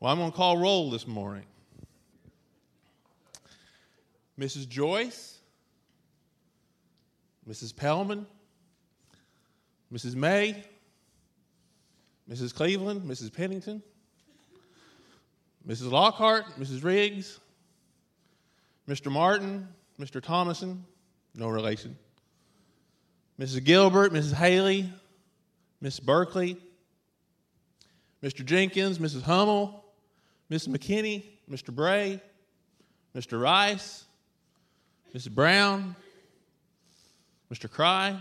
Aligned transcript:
Well, 0.00 0.12
I'm 0.12 0.18
going 0.18 0.30
to 0.30 0.36
call 0.36 0.56
roll 0.56 0.90
this 0.90 1.08
morning. 1.08 1.44
Mrs. 4.38 4.68
Joyce, 4.68 5.38
Mrs. 7.48 7.74
Pellman, 7.74 8.24
Mrs. 9.92 10.14
May, 10.14 10.62
Mrs. 12.30 12.54
Cleveland, 12.54 13.02
Mrs. 13.02 13.32
Pennington, 13.32 13.82
Mrs. 15.66 15.90
Lockhart, 15.90 16.44
Mrs. 16.60 16.84
Riggs, 16.84 17.40
Mr. 18.88 19.10
Martin, 19.10 19.66
Mr. 19.98 20.22
Thomason, 20.22 20.84
no 21.34 21.48
relation, 21.48 21.98
Mrs. 23.40 23.64
Gilbert, 23.64 24.12
Mrs. 24.12 24.34
Haley, 24.34 24.92
Miss 25.80 25.98
Berkeley, 25.98 26.56
Mr. 28.22 28.44
Jenkins, 28.44 29.00
Mrs. 29.00 29.22
Hummel, 29.22 29.84
Mrs. 30.50 30.68
McKinney, 30.68 31.24
Mr. 31.50 31.74
Bray, 31.74 32.20
Mr. 33.14 33.40
Rice, 33.40 34.04
Mrs. 35.14 35.30
Brown, 35.30 35.94
Mr. 37.52 37.70
Cry. 37.70 38.18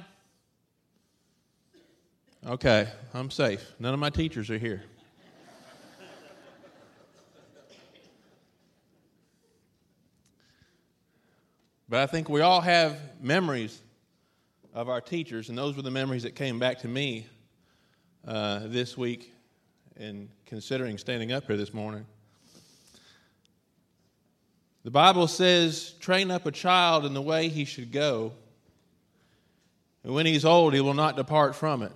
Okay, 2.46 2.88
I'm 3.14 3.30
safe. 3.30 3.66
None 3.80 3.94
of 3.94 4.00
my 4.00 4.10
teachers 4.10 4.50
are 4.50 4.58
here. 4.58 4.84
But 11.90 12.02
I 12.02 12.06
think 12.06 12.28
we 12.28 12.42
all 12.42 12.60
have 12.60 13.00
memories 13.22 13.82
of 14.74 14.90
our 14.90 15.00
teachers, 15.00 15.48
and 15.48 15.58
those 15.58 15.78
were 15.78 15.82
the 15.82 15.92
memories 15.92 16.24
that 16.24 16.36
came 16.36 16.60
back 16.60 16.80
to 16.80 16.88
me 16.88 17.26
uh, 18.28 18.62
this 18.66 18.98
week 18.98 19.34
in 19.96 20.30
considering 20.46 20.98
standing 20.98 21.32
up 21.32 21.46
here 21.46 21.56
this 21.56 21.74
morning. 21.74 22.06
The 24.88 24.92
Bible 24.92 25.28
says, 25.28 25.96
train 26.00 26.32
up 26.32 26.46
a 26.46 26.52
child 26.54 27.04
in 27.04 27.14
the 27.14 27.22
way 27.22 27.50
he 27.50 27.66
should 27.66 27.92
go, 27.92 28.32
and 30.02 30.14
when 30.14 30.26
he's 30.26 30.46
old, 30.46 30.74
he 30.74 30.80
will 30.80 30.94
not 30.94 31.18
depart 31.18 31.58
from 31.58 31.82
it. 31.84 31.92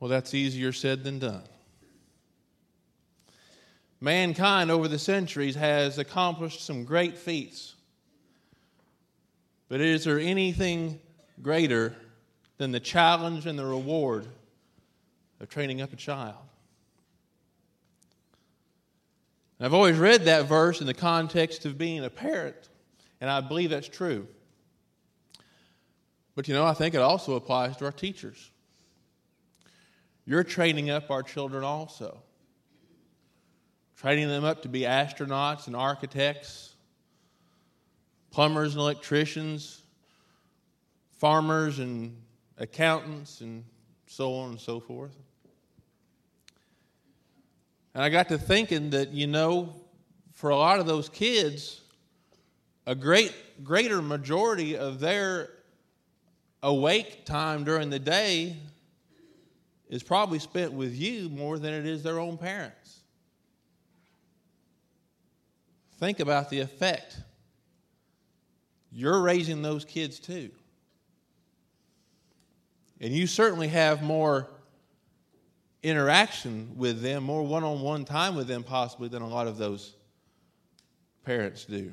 Well, 0.00 0.08
that's 0.08 0.32
easier 0.32 0.72
said 0.72 1.04
than 1.04 1.18
done. 1.18 1.42
Mankind 4.00 4.70
over 4.70 4.88
the 4.88 4.98
centuries 4.98 5.56
has 5.56 5.98
accomplished 5.98 6.64
some 6.64 6.84
great 6.86 7.18
feats. 7.18 7.74
But 9.68 9.82
is 9.82 10.04
there 10.04 10.18
anything 10.18 11.00
greater 11.42 11.94
than 12.56 12.72
the 12.72 12.80
challenge 12.80 13.44
and 13.44 13.58
the 13.58 13.66
reward 13.66 14.26
of 15.38 15.50
training 15.50 15.82
up 15.82 15.92
a 15.92 15.96
child? 15.96 16.36
And 19.58 19.66
I've 19.66 19.74
always 19.74 19.98
read 19.98 20.24
that 20.24 20.46
verse 20.46 20.80
in 20.80 20.86
the 20.86 20.94
context 20.94 21.64
of 21.64 21.78
being 21.78 22.04
a 22.04 22.10
parent, 22.10 22.68
and 23.20 23.30
I 23.30 23.40
believe 23.40 23.70
that's 23.70 23.88
true. 23.88 24.26
But 26.34 26.48
you 26.48 26.54
know, 26.54 26.64
I 26.64 26.74
think 26.74 26.94
it 26.94 27.00
also 27.00 27.36
applies 27.36 27.76
to 27.76 27.84
our 27.84 27.92
teachers. 27.92 28.50
You're 30.26 30.44
training 30.44 30.90
up 30.90 31.10
our 31.10 31.22
children 31.22 31.64
also 31.64 32.22
training 34.04 34.28
them 34.28 34.44
up 34.44 34.60
to 34.60 34.68
be 34.68 34.80
astronauts 34.80 35.66
and 35.66 35.74
architects, 35.74 36.74
plumbers 38.30 38.74
and 38.74 38.80
electricians, 38.80 39.80
farmers 41.18 41.78
and 41.78 42.14
accountants, 42.58 43.40
and 43.40 43.64
so 44.06 44.34
on 44.34 44.50
and 44.50 44.60
so 44.60 44.78
forth. 44.78 45.16
And 47.94 48.02
I 48.02 48.08
got 48.08 48.28
to 48.28 48.38
thinking 48.38 48.90
that, 48.90 49.10
you 49.10 49.26
know, 49.26 49.74
for 50.32 50.50
a 50.50 50.56
lot 50.56 50.80
of 50.80 50.86
those 50.86 51.08
kids, 51.08 51.80
a 52.86 52.94
great 52.94 53.32
greater 53.62 54.02
majority 54.02 54.76
of 54.76 54.98
their 54.98 55.50
awake 56.62 57.24
time 57.24 57.62
during 57.62 57.90
the 57.90 57.98
day 57.98 58.56
is 59.88 60.02
probably 60.02 60.38
spent 60.38 60.72
with 60.72 60.94
you 60.94 61.28
more 61.28 61.58
than 61.58 61.72
it 61.72 61.86
is 61.86 62.02
their 62.02 62.18
own 62.18 62.36
parents. 62.36 63.00
Think 65.98 66.20
about 66.20 66.50
the 66.50 66.60
effect. 66.60 67.16
You're 68.90 69.20
raising 69.20 69.62
those 69.62 69.84
kids 69.84 70.18
too. 70.18 70.50
And 73.00 73.12
you 73.12 73.26
certainly 73.26 73.68
have 73.68 74.02
more 74.02 74.48
interaction 75.84 76.72
with 76.76 77.02
them, 77.02 77.22
more 77.22 77.42
one 77.42 77.62
on 77.62 77.80
one 77.80 78.04
time 78.04 78.34
with 78.34 78.48
them, 78.48 78.64
possibly, 78.64 79.08
than 79.08 79.22
a 79.22 79.28
lot 79.28 79.46
of 79.46 79.58
those 79.58 79.94
parents 81.24 81.64
do. 81.64 81.92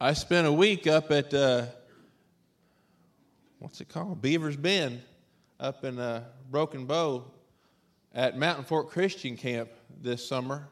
I 0.00 0.14
spent 0.14 0.46
a 0.46 0.52
week 0.52 0.86
up 0.86 1.10
at, 1.10 1.34
uh, 1.34 1.66
what's 3.58 3.80
it 3.80 3.88
called? 3.88 4.22
Beaver's 4.22 4.56
Bend, 4.56 5.02
up 5.58 5.84
in 5.84 5.98
uh, 5.98 6.24
Broken 6.50 6.86
Bow 6.86 7.24
at 8.14 8.38
Mountain 8.38 8.64
Fork 8.64 8.88
Christian 8.88 9.36
Camp 9.36 9.68
this 10.00 10.26
summer. 10.26 10.68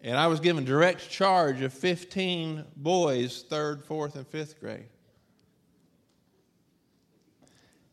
And 0.00 0.16
I 0.16 0.26
was 0.26 0.40
given 0.40 0.64
direct 0.64 1.08
charge 1.08 1.60
of 1.60 1.72
15 1.72 2.64
boys, 2.76 3.44
third, 3.48 3.84
fourth, 3.84 4.16
and 4.16 4.26
fifth 4.26 4.58
grade. 4.58 4.88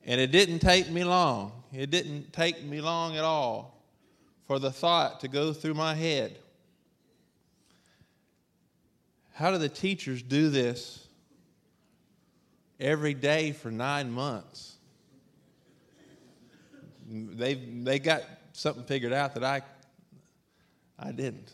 And 0.10 0.20
it 0.20 0.32
didn't 0.32 0.58
take 0.58 0.90
me 0.90 1.04
long. 1.04 1.52
It 1.72 1.92
didn't 1.92 2.34
take 2.34 2.64
me 2.64 2.82
long 2.82 3.16
at 3.16 3.24
all 3.24 3.80
for 4.48 4.58
the 4.58 4.72
thought 4.72 5.20
to 5.20 5.28
go 5.28 5.54
through 5.54 5.76
my 5.76 5.94
head. 5.94 6.40
How 9.34 9.52
do 9.52 9.60
the 9.60 9.70
teachers 9.70 10.24
do 10.24 10.50
this 10.50 11.08
every 12.80 13.14
day 13.14 13.52
for 13.52 13.70
nine 13.70 14.12
months? 14.12 14.78
They 17.08 17.54
they 17.54 18.00
got 18.00 18.24
something 18.54 18.86
figured 18.86 19.14
out 19.14 19.36
that 19.36 19.44
I 19.44 19.62
I 20.98 21.12
didn't 21.12 21.54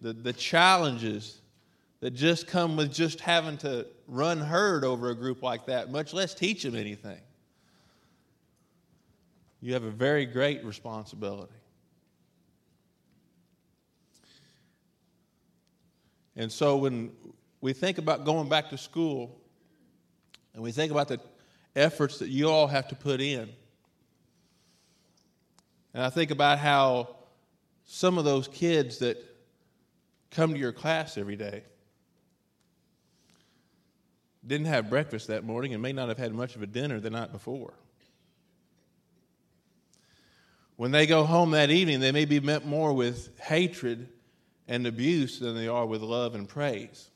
the, 0.00 0.12
the 0.12 0.32
challenges 0.32 1.40
that 2.00 2.12
just 2.12 2.46
come 2.46 2.76
with 2.76 2.92
just 2.92 3.20
having 3.20 3.58
to 3.58 3.86
run 4.06 4.38
herd 4.38 4.84
over 4.84 5.10
a 5.10 5.14
group 5.14 5.42
like 5.42 5.66
that, 5.66 5.90
much 5.90 6.12
less 6.12 6.34
teach 6.34 6.62
them 6.62 6.74
anything. 6.74 7.20
You 9.60 9.74
have 9.74 9.84
a 9.84 9.90
very 9.90 10.24
great 10.24 10.64
responsibility. 10.64 11.52
And 16.36 16.50
so 16.50 16.76
when 16.76 17.12
we 17.60 17.74
think 17.74 17.98
about 17.98 18.24
going 18.24 18.48
back 18.48 18.70
to 18.70 18.78
school 18.78 19.38
and 20.54 20.62
we 20.62 20.72
think 20.72 20.90
about 20.90 21.08
the 21.08 21.20
efforts 21.76 22.18
that 22.20 22.28
you 22.30 22.48
all 22.48 22.66
have 22.66 22.88
to 22.88 22.94
put 22.94 23.20
in, 23.20 23.50
and 25.92 26.02
I 26.02 26.08
think 26.08 26.30
about 26.30 26.58
how 26.58 27.16
some 27.84 28.16
of 28.16 28.24
those 28.24 28.48
kids 28.48 28.98
that 29.00 29.18
come 30.30 30.54
to 30.54 30.58
your 30.58 30.72
class 30.72 31.18
every 31.18 31.36
day. 31.36 31.64
Didn't 34.46 34.66
have 34.66 34.88
breakfast 34.88 35.28
that 35.28 35.44
morning 35.44 35.74
and 35.74 35.82
may 35.82 35.92
not 35.92 36.08
have 36.08 36.18
had 36.18 36.32
much 36.32 36.56
of 36.56 36.62
a 36.62 36.66
dinner 36.66 37.00
the 37.00 37.10
night 37.10 37.32
before. 37.32 37.74
When 40.76 40.92
they 40.92 41.06
go 41.06 41.24
home 41.24 41.50
that 41.50 41.70
evening, 41.70 42.00
they 42.00 42.12
may 42.12 42.24
be 42.24 42.40
met 42.40 42.64
more 42.64 42.92
with 42.92 43.38
hatred 43.38 44.08
and 44.66 44.86
abuse 44.86 45.38
than 45.38 45.54
they 45.54 45.68
are 45.68 45.84
with 45.84 46.00
love 46.00 46.34
and 46.34 46.48
praise. 46.48 47.10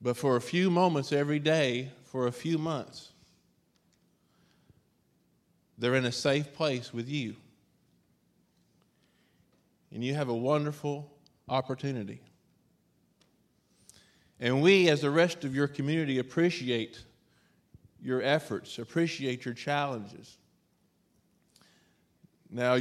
But 0.00 0.16
for 0.16 0.34
a 0.34 0.40
few 0.40 0.68
moments 0.68 1.12
every 1.12 1.38
day, 1.38 1.92
for 2.02 2.26
a 2.26 2.32
few 2.32 2.58
months, 2.58 3.12
they're 5.78 5.94
in 5.94 6.04
a 6.04 6.12
safe 6.12 6.52
place 6.52 6.92
with 6.92 7.08
you 7.08 7.36
and 9.92 10.02
you 10.02 10.14
have 10.14 10.28
a 10.28 10.34
wonderful 10.34 11.10
opportunity. 11.48 12.20
And 14.42 14.60
we, 14.60 14.88
as 14.88 15.02
the 15.02 15.10
rest 15.10 15.44
of 15.44 15.54
your 15.54 15.68
community, 15.68 16.18
appreciate 16.18 16.98
your 18.02 18.20
efforts, 18.20 18.80
appreciate 18.80 19.44
your 19.44 19.54
challenges. 19.54 20.36
Now, 22.50 22.76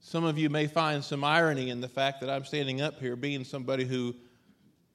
some 0.00 0.24
of 0.24 0.38
you 0.38 0.48
may 0.48 0.66
find 0.66 1.04
some 1.04 1.22
irony 1.22 1.68
in 1.68 1.82
the 1.82 1.88
fact 1.88 2.22
that 2.22 2.30
I'm 2.30 2.46
standing 2.46 2.80
up 2.80 2.98
here 2.98 3.14
being 3.14 3.44
somebody 3.44 3.84
who 3.84 4.16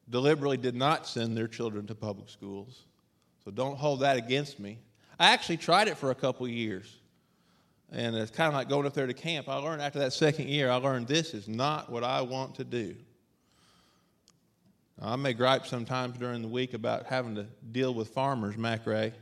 deliberately 0.09 0.57
did 0.57 0.75
not 0.75 1.05
send 1.05 1.37
their 1.37 1.47
children 1.47 1.85
to 1.85 1.93
public 1.93 2.29
schools. 2.29 2.85
So 3.43 3.51
don't 3.51 3.77
hold 3.77 3.99
that 3.99 4.17
against 4.17 4.59
me. 4.59 4.79
I 5.19 5.33
actually 5.33 5.57
tried 5.57 5.87
it 5.87 5.97
for 5.97 6.09
a 6.09 6.15
couple 6.15 6.47
years. 6.47 6.97
And 7.91 8.15
it's 8.15 8.31
kind 8.31 8.47
of 8.47 8.55
like 8.55 8.69
going 8.69 8.87
up 8.87 8.95
there 8.95 9.05
to 9.05 9.13
camp. 9.13 9.47
I 9.47 9.57
learned 9.57 9.83
after 9.83 9.99
that 9.99 10.13
second 10.13 10.49
year, 10.49 10.71
I 10.71 10.77
learned 10.77 11.07
this 11.07 11.35
is 11.35 11.47
not 11.47 11.91
what 11.91 12.03
I 12.03 12.23
want 12.23 12.55
to 12.55 12.63
do. 12.63 12.95
I 15.01 15.17
may 15.17 15.33
gripe 15.33 15.67
sometimes 15.67 16.17
during 16.17 16.41
the 16.41 16.47
week 16.47 16.73
about 16.73 17.05
having 17.05 17.35
to 17.35 17.47
deal 17.71 17.93
with 17.93 18.09
farmers, 18.09 18.57
Mac 18.57 18.87
Ray. 18.87 19.13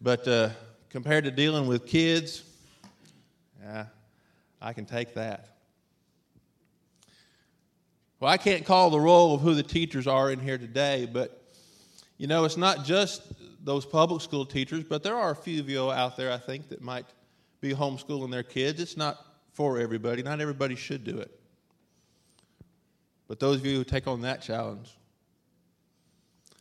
But 0.00 0.26
uh, 0.26 0.50
compared 0.88 1.24
to 1.24 1.30
dealing 1.30 1.66
with 1.68 1.86
kids, 1.86 2.42
yeah, 3.62 3.86
I 4.60 4.72
can 4.72 4.84
take 4.84 5.14
that. 5.14 5.48
Well, 8.18 8.30
I 8.30 8.36
can't 8.36 8.66
call 8.66 8.90
the 8.90 9.00
role 9.00 9.34
of 9.34 9.42
who 9.42 9.54
the 9.54 9.62
teachers 9.62 10.06
are 10.06 10.30
in 10.30 10.40
here 10.40 10.58
today, 10.58 11.08
but 11.10 11.42
you 12.18 12.26
know, 12.26 12.44
it's 12.44 12.56
not 12.56 12.84
just 12.84 13.22
those 13.64 13.86
public 13.86 14.20
school 14.20 14.44
teachers, 14.44 14.84
but 14.84 15.02
there 15.02 15.16
are 15.16 15.30
a 15.30 15.36
few 15.36 15.60
of 15.60 15.70
you 15.70 15.90
out 15.90 16.16
there, 16.16 16.32
I 16.32 16.38
think, 16.38 16.68
that 16.70 16.82
might 16.82 17.06
be 17.60 17.72
homeschooling 17.72 18.30
their 18.30 18.42
kids. 18.42 18.80
It's 18.80 18.96
not 18.96 19.24
for 19.52 19.78
everybody, 19.78 20.22
not 20.22 20.40
everybody 20.40 20.74
should 20.74 21.04
do 21.04 21.18
it. 21.18 21.39
But 23.30 23.38
those 23.38 23.60
of 23.60 23.66
you 23.66 23.76
who 23.76 23.84
take 23.84 24.08
on 24.08 24.22
that 24.22 24.42
challenge. 24.42 24.90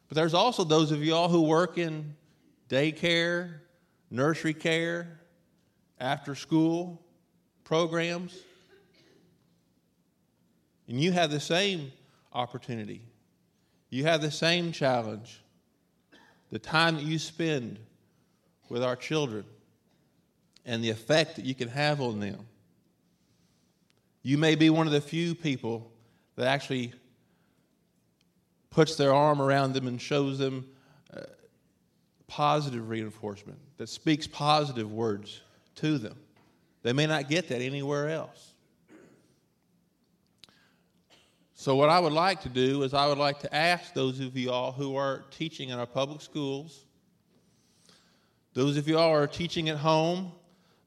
But 0.08 0.16
there's 0.16 0.36
also 0.36 0.64
those 0.64 0.92
of 0.92 1.04
you 1.04 1.16
all 1.16 1.28
who 1.28 1.42
work 1.42 1.80
in 1.80 2.16
daycare, 2.70 3.54
nursery 4.12 4.54
care, 4.54 5.20
after 6.00 6.36
school 6.36 7.02
programs. 7.64 8.38
And 10.88 11.02
you 11.02 11.12
have 11.12 11.32
the 11.32 11.40
same 11.40 11.92
opportunity. 12.34 13.02
You 13.90 14.04
have 14.04 14.22
the 14.22 14.30
same 14.30 14.72
challenge. 14.72 15.42
The 16.52 16.60
time 16.60 16.98
that 16.98 17.04
you 17.04 17.18
spend 17.18 17.80
with 18.70 18.84
our 18.84 18.96
children 18.96 19.44
and 20.68 20.84
the 20.84 20.92
effect 20.92 21.38
that 21.38 21.46
you 21.46 21.56
can 21.56 21.70
have 21.70 22.00
on 22.00 22.20
them. 22.20 22.46
You 24.22 24.38
may 24.38 24.54
be 24.54 24.70
one 24.70 24.86
of 24.86 24.94
the 24.94 25.02
few 25.02 25.34
people 25.34 25.92
that 26.40 26.48
actually 26.48 26.94
puts 28.70 28.96
their 28.96 29.14
arm 29.14 29.42
around 29.42 29.74
them 29.74 29.88
and 29.88 30.02
shows 30.02 30.38
them 30.38 30.66
uh, 31.14 31.20
positive 32.28 32.88
reinforcement, 32.88 33.60
that 33.76 33.90
speaks 33.90 34.26
positive 34.26 34.90
words 34.90 35.42
to 35.76 35.98
them. 35.98 36.16
They 36.82 36.94
may 36.94 37.08
not 37.08 37.28
get 37.28 37.50
that 37.50 37.62
anywhere 37.62 38.08
else. 38.08 38.54
So, 41.56 41.76
what 41.76 41.90
I 41.90 42.00
would 42.00 42.14
like 42.14 42.44
to 42.44 42.50
do 42.50 42.84
is, 42.84 42.94
I 42.94 43.06
would 43.08 43.18
like 43.18 43.40
to 43.40 43.54
ask 43.54 43.94
those 43.94 44.22
of 44.22 44.38
you 44.38 44.50
all 44.50 44.72
who 44.72 44.96
are 44.96 45.26
teaching 45.32 45.70
in 45.70 45.78
our 45.78 45.86
public 45.86 46.22
schools, 46.22 46.86
those 48.54 48.78
of 48.78 48.88
you 48.88 48.98
all 48.98 49.10
who 49.10 49.24
are 49.24 49.28
teaching 49.28 49.68
at 49.68 49.76
home, 49.76 50.32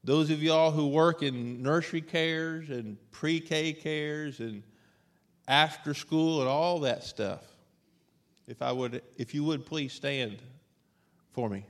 those 0.03 0.31
of 0.31 0.41
you 0.41 0.51
all 0.51 0.71
who 0.71 0.87
work 0.87 1.21
in 1.21 1.61
nursery 1.61 2.01
cares 2.01 2.71
and 2.71 2.97
pre 3.11 3.39
K 3.39 3.71
cares 3.71 4.39
and 4.39 4.63
after 5.47 5.93
school 5.93 6.39
and 6.39 6.49
all 6.49 6.79
that 6.81 7.03
stuff, 7.03 7.43
if, 8.47 8.61
I 8.61 8.71
would, 8.71 9.01
if 9.17 9.33
you 9.33 9.43
would 9.43 9.65
please 9.65 9.93
stand 9.93 10.37
for 11.31 11.49
me. 11.49 11.65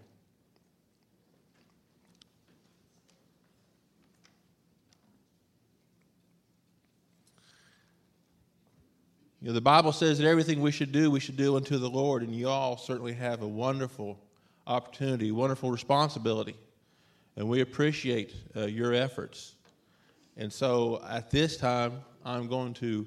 You 9.41 9.49
know, 9.49 9.53
the 9.53 9.61
Bible 9.61 9.91
says 9.91 10.19
that 10.19 10.27
everything 10.27 10.61
we 10.61 10.71
should 10.71 10.93
do, 10.93 11.11
we 11.11 11.19
should 11.19 11.35
do 11.35 11.57
unto 11.57 11.77
the 11.77 11.89
Lord, 11.89 12.21
and 12.21 12.33
you 12.33 12.47
all 12.47 12.77
certainly 12.77 13.11
have 13.11 13.41
a 13.41 13.47
wonderful 13.47 14.17
opportunity, 14.65 15.33
wonderful 15.33 15.69
responsibility, 15.69 16.55
and 17.35 17.49
we 17.49 17.59
appreciate 17.59 18.33
uh, 18.55 18.61
your 18.67 18.93
efforts. 18.93 19.55
And 20.37 20.51
so 20.51 21.03
at 21.09 21.29
this 21.29 21.57
time, 21.57 22.01
I'm 22.23 22.47
going 22.47 22.73
to 22.75 23.05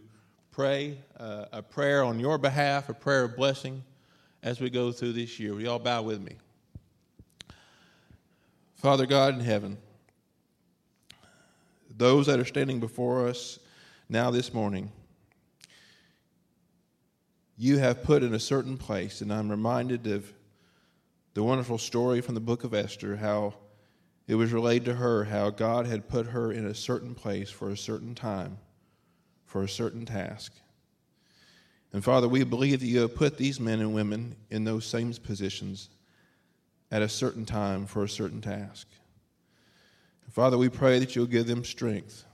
pray 0.56 0.96
uh, 1.20 1.44
a 1.52 1.62
prayer 1.62 2.02
on 2.02 2.18
your 2.18 2.38
behalf, 2.38 2.88
a 2.88 2.94
prayer 2.94 3.24
of 3.24 3.36
blessing 3.36 3.84
as 4.42 4.58
we 4.58 4.70
go 4.70 4.90
through 4.90 5.12
this 5.12 5.38
year. 5.38 5.52
Will 5.52 5.60
you 5.60 5.70
all 5.70 5.78
bow 5.78 6.00
with 6.00 6.22
me? 6.22 6.36
Father 8.76 9.04
God 9.04 9.34
in 9.34 9.40
heaven, 9.40 9.76
those 11.94 12.24
that 12.24 12.40
are 12.40 12.44
standing 12.46 12.80
before 12.80 13.28
us 13.28 13.58
now 14.08 14.30
this 14.30 14.54
morning, 14.54 14.90
you 17.58 17.76
have 17.76 18.02
put 18.02 18.22
in 18.22 18.32
a 18.32 18.40
certain 18.40 18.78
place. 18.78 19.20
And 19.20 19.30
I'm 19.30 19.50
reminded 19.50 20.06
of 20.06 20.32
the 21.34 21.42
wonderful 21.42 21.76
story 21.76 22.22
from 22.22 22.34
the 22.34 22.40
book 22.40 22.64
of 22.64 22.72
Esther, 22.72 23.16
how 23.16 23.52
it 24.26 24.36
was 24.36 24.54
relayed 24.54 24.86
to 24.86 24.94
her 24.94 25.24
how 25.24 25.50
God 25.50 25.86
had 25.86 26.08
put 26.08 26.28
her 26.28 26.50
in 26.50 26.64
a 26.64 26.74
certain 26.74 27.14
place 27.14 27.50
for 27.50 27.68
a 27.68 27.76
certain 27.76 28.14
time, 28.14 28.56
for 29.56 29.62
a 29.62 29.68
certain 29.70 30.04
task. 30.04 30.52
And 31.94 32.04
Father, 32.04 32.28
we 32.28 32.44
believe 32.44 32.80
that 32.80 32.86
you 32.86 33.00
have 33.00 33.14
put 33.14 33.38
these 33.38 33.58
men 33.58 33.80
and 33.80 33.94
women 33.94 34.36
in 34.50 34.64
those 34.64 34.84
same 34.84 35.14
positions 35.14 35.88
at 36.90 37.00
a 37.00 37.08
certain 37.08 37.46
time 37.46 37.86
for 37.86 38.04
a 38.04 38.08
certain 38.08 38.42
task. 38.42 38.86
Father, 40.30 40.58
we 40.58 40.68
pray 40.68 40.98
that 40.98 41.16
you'll 41.16 41.24
give 41.24 41.46
them 41.46 41.64
strength. 41.64 42.26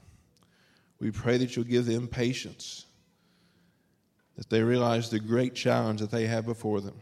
We 0.98 1.12
pray 1.12 1.36
that 1.36 1.54
you'll 1.54 1.64
give 1.64 1.86
them 1.86 2.08
patience 2.08 2.86
that 4.36 4.50
they 4.50 4.62
realize 4.62 5.08
the 5.08 5.20
great 5.20 5.54
challenge 5.54 6.00
that 6.00 6.10
they 6.10 6.26
have 6.26 6.44
before 6.44 6.80
them. 6.80 7.00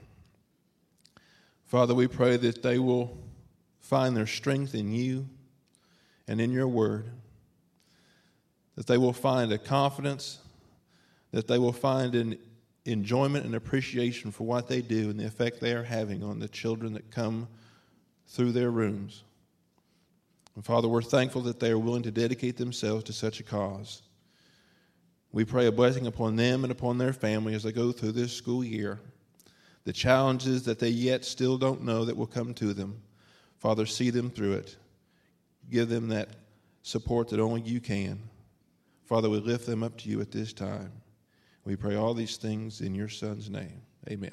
Father, 1.65 1.95
we 1.95 2.09
pray 2.09 2.37
that 2.37 2.63
they 2.63 2.79
will 2.79 3.17
find 3.79 4.15
their 4.15 4.27
strength 4.27 4.75
in 4.75 4.93
you 4.93 5.31
and 6.29 6.43
in 6.43 6.53
your 6.53 6.69
word, 6.69 7.11
that 8.81 8.87
they 8.87 8.97
will 8.97 9.13
find 9.13 9.53
a 9.53 9.59
confidence, 9.59 10.39
that 11.33 11.47
they 11.47 11.59
will 11.59 11.71
find 11.71 12.15
an 12.15 12.39
enjoyment 12.87 13.45
and 13.45 13.55
appreciation 13.55 14.31
for 14.31 14.45
what 14.45 14.69
they 14.69 14.81
do 14.81 15.11
and 15.11 15.21
the 15.21 15.27
effect 15.27 15.61
they 15.61 15.75
are 15.75 15.83
having 15.83 16.23
on 16.23 16.39
the 16.39 16.49
children 16.49 16.95
that 16.95 17.11
come 17.11 17.47
through 18.27 18.53
their 18.53 18.71
rooms. 18.71 19.23
And 20.55 20.65
Father, 20.65 20.89
we're 20.89 21.03
thankful 21.03 21.43
that 21.43 21.61
they 21.61 21.71
are 21.71 21.79
willing 21.79 22.05
to 22.05 22.11
dedicate 22.11 22.57
themselves 22.57 23.05
to 23.05 23.13
such 23.13 23.39
a 23.39 23.43
cause. 23.43 24.01
We 25.31 25.45
pray 25.45 25.67
a 25.67 25.73
blessing 25.73 26.07
upon 26.07 26.37
them 26.37 26.65
and 26.65 26.73
upon 26.73 26.97
their 26.97 27.13
family 27.13 27.53
as 27.53 27.65
they 27.65 27.73
go 27.73 27.93
through 27.93 28.13
this 28.13 28.33
school 28.33 28.65
year. 28.65 28.99
The 29.85 29.93
challenges 29.93 30.63
that 30.63 30.79
they 30.79 30.89
yet 30.89 31.27
still 31.27 31.59
don't 31.59 31.85
know 31.85 32.07
that 32.07 32.17
will 32.17 32.27
come 32.27 32.55
to 32.55 32.73
them. 32.73 33.03
Father, 33.59 33.85
see 33.85 34.09
them 34.09 34.31
through 34.31 34.55
it. 34.55 34.79
Give 35.71 35.91
them 35.91 36.09
that 36.09 36.31
support 36.83 37.29
that 37.29 37.41
only 37.41 37.61
you 37.61 37.79
can. 37.83 38.30
Father, 39.11 39.29
we 39.29 39.41
lift 39.41 39.67
them 39.67 39.83
up 39.83 39.97
to 39.97 40.09
you 40.09 40.21
at 40.21 40.31
this 40.31 40.53
time. 40.53 40.93
We 41.65 41.75
pray 41.75 41.97
all 41.97 42.15
these 42.15 42.37
things 42.37 42.81
in 42.81 42.95
your 42.95 43.09
Son's 43.09 43.51
name. 43.51 43.83
Amen. 44.09 44.31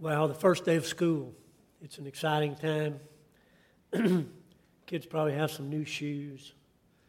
Well, 0.00 0.26
the 0.26 0.34
first 0.34 0.64
day 0.64 0.74
of 0.74 0.86
school, 0.86 1.32
it's 1.80 1.98
an 1.98 2.08
exciting 2.08 2.56
time. 2.56 2.98
Kids 4.86 5.06
probably 5.06 5.34
have 5.34 5.52
some 5.52 5.70
new 5.70 5.84
shoes, 5.84 6.52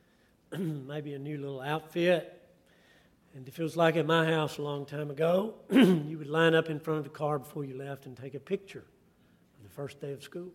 maybe 0.56 1.16
a 1.16 1.20
new 1.20 1.40
little 1.40 1.62
outfit. 1.62 2.37
And 3.36 3.48
it 3.48 3.54
feels 3.54 3.76
like 3.76 3.96
at 3.96 4.06
my 4.06 4.26
house 4.26 4.58
a 4.58 4.62
long 4.62 4.86
time 4.86 5.12
ago, 5.12 5.56
you 5.72 6.18
would 6.18 6.28
line 6.28 6.56
up 6.56 6.70
in 6.70 6.80
front 6.80 7.00
of 7.00 7.04
the 7.04 7.12
car 7.12 7.38
before 7.38 7.66
you 7.66 7.78
left 7.78 8.06
and 8.06 8.18
take 8.18 8.34
a 8.34 8.40
picture 8.40 8.86
of 9.58 9.64
the 9.64 9.70
first 9.70 10.02
day 10.02 10.12
of 10.12 10.24
school. 10.24 10.50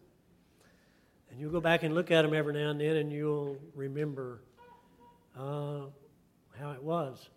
And 1.30 1.40
you'll 1.40 1.52
go 1.52 1.60
back 1.60 1.82
and 1.82 1.94
look 1.94 2.10
at 2.10 2.22
them 2.22 2.34
every 2.34 2.52
now 2.54 2.70
and 2.70 2.80
then, 2.80 2.96
and 2.96 3.12
you'll 3.12 3.56
remember 3.74 4.42
uh, 5.38 5.82
how 6.58 6.72
it 6.72 6.82
was. 6.82 7.30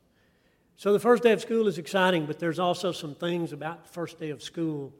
So 0.78 0.92
the 0.92 1.00
first 1.00 1.24
day 1.24 1.32
of 1.32 1.40
school 1.40 1.68
is 1.68 1.78
exciting, 1.78 2.26
but 2.26 2.38
there's 2.38 2.60
also 2.60 2.92
some 2.92 3.16
things 3.16 3.54
about 3.54 3.84
the 3.84 3.90
first 3.90 4.20
day 4.20 4.32
of 4.32 4.44
school 4.44 4.94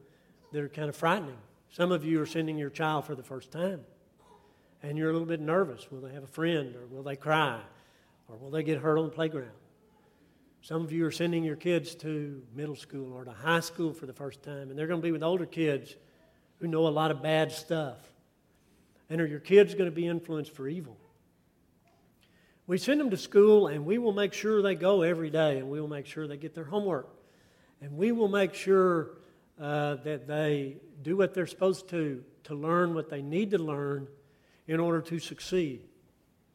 that 0.52 0.62
are 0.62 0.68
kind 0.68 0.88
of 0.88 0.96
frightening. 0.96 1.36
Some 1.70 1.92
of 1.92 2.04
you 2.04 2.22
are 2.22 2.26
sending 2.26 2.56
your 2.56 2.70
child 2.70 3.04
for 3.04 3.14
the 3.14 3.22
first 3.22 3.50
time, 3.50 3.80
and 4.82 4.96
you're 4.96 5.10
a 5.10 5.12
little 5.12 5.28
bit 5.28 5.40
nervous. 5.40 5.90
Will 5.90 6.00
they 6.00 6.14
have 6.14 6.22
a 6.22 6.28
friend, 6.28 6.74
or 6.76 6.86
will 6.86 7.02
they 7.02 7.16
cry, 7.16 7.60
or 8.28 8.36
will 8.36 8.50
they 8.50 8.62
get 8.62 8.78
hurt 8.78 8.96
on 8.96 9.04
the 9.04 9.10
playground? 9.10 9.50
Some 10.66 10.82
of 10.82 10.90
you 10.90 11.06
are 11.06 11.12
sending 11.12 11.44
your 11.44 11.54
kids 11.54 11.94
to 11.94 12.42
middle 12.52 12.74
school 12.74 13.12
or 13.12 13.24
to 13.24 13.30
high 13.30 13.60
school 13.60 13.92
for 13.92 14.06
the 14.06 14.12
first 14.12 14.42
time, 14.42 14.68
and 14.68 14.76
they're 14.76 14.88
going 14.88 15.00
to 15.00 15.04
be 15.06 15.12
with 15.12 15.22
older 15.22 15.46
kids 15.46 15.94
who 16.58 16.66
know 16.66 16.88
a 16.88 16.90
lot 16.90 17.12
of 17.12 17.22
bad 17.22 17.52
stuff. 17.52 17.98
And 19.08 19.20
are 19.20 19.26
your 19.28 19.38
kids 19.38 19.74
going 19.74 19.88
to 19.88 19.94
be 19.94 20.08
influenced 20.08 20.52
for 20.52 20.66
evil? 20.66 20.96
We 22.66 22.78
send 22.78 22.98
them 22.98 23.10
to 23.10 23.16
school 23.16 23.68
and 23.68 23.86
we 23.86 23.98
will 23.98 24.12
make 24.12 24.32
sure 24.32 24.60
they 24.60 24.74
go 24.74 25.02
every 25.02 25.30
day 25.30 25.58
and 25.58 25.70
we 25.70 25.80
will 25.80 25.86
make 25.86 26.06
sure 26.06 26.26
they 26.26 26.36
get 26.36 26.52
their 26.52 26.64
homework. 26.64 27.10
And 27.80 27.96
we 27.96 28.10
will 28.10 28.26
make 28.26 28.52
sure 28.52 29.10
uh, 29.60 29.94
that 30.02 30.26
they 30.26 30.78
do 31.00 31.16
what 31.16 31.32
they're 31.32 31.46
supposed 31.46 31.88
to 31.90 32.24
to 32.42 32.56
learn 32.56 32.92
what 32.92 33.08
they 33.08 33.22
need 33.22 33.52
to 33.52 33.58
learn 33.58 34.08
in 34.66 34.80
order 34.80 35.00
to 35.02 35.20
succeed. 35.20 35.84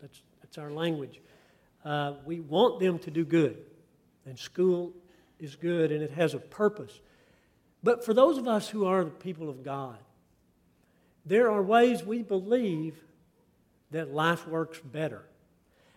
That's, 0.02 0.22
that's 0.42 0.58
our 0.58 0.70
language. 0.70 1.22
Uh, 1.86 2.16
we 2.26 2.42
want 2.42 2.82
them 2.82 3.00
to 3.00 3.10
do 3.10 3.24
good, 3.24 3.71
and 4.26 4.38
school 4.38 4.94
is 5.40 5.56
good 5.56 5.92
and 5.92 6.02
it 6.04 6.12
has 6.12 6.34
a 6.34 6.40
purpose. 6.40 7.00
But 7.84 8.06
for 8.06 8.14
those 8.14 8.38
of 8.38 8.48
us 8.48 8.70
who 8.70 8.86
are 8.86 9.04
the 9.04 9.12
people 9.12 9.50
of 9.50 9.64
God, 9.64 9.98
there 11.26 11.52
are 11.52 11.62
ways 11.62 12.04
we 12.04 12.22
believe 12.22 12.96
that 13.92 14.14
life 14.14 14.48
works 14.48 14.80
better 14.80 15.26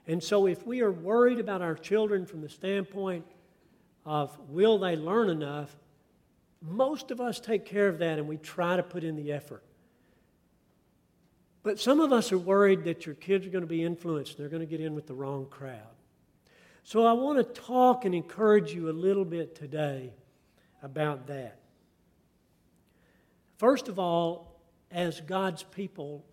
And 0.06 0.22
so, 0.22 0.46
if 0.46 0.66
we 0.66 0.82
are 0.82 0.92
worried 0.92 1.38
about 1.38 1.62
our 1.62 1.74
children 1.74 2.26
from 2.26 2.42
the 2.42 2.48
standpoint 2.48 3.24
of 4.04 4.38
will 4.50 4.78
they 4.78 4.96
learn 4.96 5.30
enough, 5.30 5.74
most 6.60 7.10
of 7.10 7.20
us 7.20 7.40
take 7.40 7.64
care 7.64 7.88
of 7.88 7.98
that 7.98 8.18
and 8.18 8.28
we 8.28 8.36
try 8.36 8.76
to 8.76 8.82
put 8.82 9.02
in 9.02 9.16
the 9.16 9.32
effort. 9.32 9.62
But 11.62 11.80
some 11.80 12.00
of 12.00 12.12
us 12.12 12.32
are 12.32 12.38
worried 12.38 12.84
that 12.84 13.06
your 13.06 13.14
kids 13.14 13.46
are 13.46 13.50
going 13.50 13.62
to 13.62 13.68
be 13.68 13.82
influenced, 13.82 14.36
they're 14.36 14.50
going 14.50 14.60
to 14.60 14.66
get 14.66 14.80
in 14.80 14.94
with 14.94 15.06
the 15.06 15.14
wrong 15.14 15.46
crowd. 15.46 15.93
So, 16.86 17.06
I 17.06 17.14
want 17.14 17.38
to 17.38 17.62
talk 17.62 18.04
and 18.04 18.14
encourage 18.14 18.74
you 18.74 18.90
a 18.90 18.92
little 18.92 19.24
bit 19.24 19.54
today 19.54 20.12
about 20.82 21.28
that. 21.28 21.58
First 23.56 23.88
of 23.88 23.98
all, 23.98 24.60
as 24.90 25.18
God's 25.22 25.62
people 25.62 26.26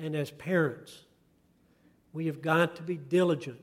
and 0.00 0.16
as 0.16 0.32
parents, 0.32 1.04
we 2.12 2.26
have 2.26 2.42
got 2.42 2.74
to 2.76 2.82
be 2.82 2.96
diligent 2.96 3.60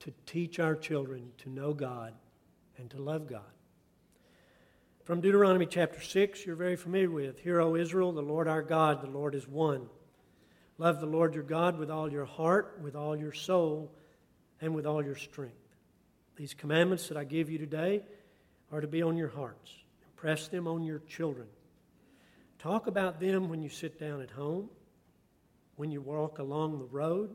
to 0.00 0.12
teach 0.26 0.58
our 0.58 0.74
children 0.74 1.30
to 1.38 1.48
know 1.48 1.72
God 1.72 2.12
and 2.76 2.90
to 2.90 2.98
love 3.00 3.28
God. 3.28 3.42
From 5.04 5.20
Deuteronomy 5.20 5.66
chapter 5.66 6.00
6, 6.00 6.44
you're 6.44 6.56
very 6.56 6.74
familiar 6.74 7.10
with. 7.10 7.38
Hear, 7.38 7.60
O 7.60 7.76
Israel, 7.76 8.10
the 8.10 8.20
Lord 8.20 8.48
our 8.48 8.62
God, 8.62 9.00
the 9.00 9.06
Lord 9.06 9.36
is 9.36 9.46
one. 9.46 9.88
Love 10.76 10.98
the 10.98 11.06
Lord 11.06 11.34
your 11.34 11.44
God 11.44 11.78
with 11.78 11.88
all 11.88 12.10
your 12.10 12.24
heart, 12.24 12.80
with 12.82 12.96
all 12.96 13.16
your 13.16 13.32
soul, 13.32 13.92
and 14.60 14.74
with 14.74 14.86
all 14.86 15.04
your 15.04 15.14
strength. 15.14 15.54
These 16.36 16.54
commandments 16.54 17.08
that 17.08 17.16
I 17.16 17.24
give 17.24 17.50
you 17.50 17.58
today 17.58 18.02
are 18.72 18.80
to 18.80 18.86
be 18.86 19.02
on 19.02 19.16
your 19.16 19.28
hearts. 19.28 19.72
Impress 20.12 20.48
them 20.48 20.66
on 20.66 20.82
your 20.82 21.00
children. 21.00 21.46
Talk 22.58 22.86
about 22.86 23.20
them 23.20 23.48
when 23.48 23.62
you 23.62 23.68
sit 23.68 23.98
down 23.98 24.20
at 24.20 24.30
home, 24.30 24.68
when 25.76 25.90
you 25.90 26.00
walk 26.00 26.38
along 26.38 26.78
the 26.78 26.86
road, 26.86 27.34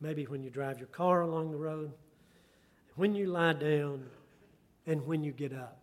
maybe 0.00 0.24
when 0.24 0.42
you 0.42 0.50
drive 0.50 0.78
your 0.78 0.88
car 0.88 1.20
along 1.20 1.50
the 1.50 1.56
road, 1.56 1.92
when 2.96 3.14
you 3.14 3.26
lie 3.26 3.52
down, 3.52 4.04
and 4.86 5.06
when 5.06 5.22
you 5.22 5.32
get 5.32 5.52
up. 5.52 5.78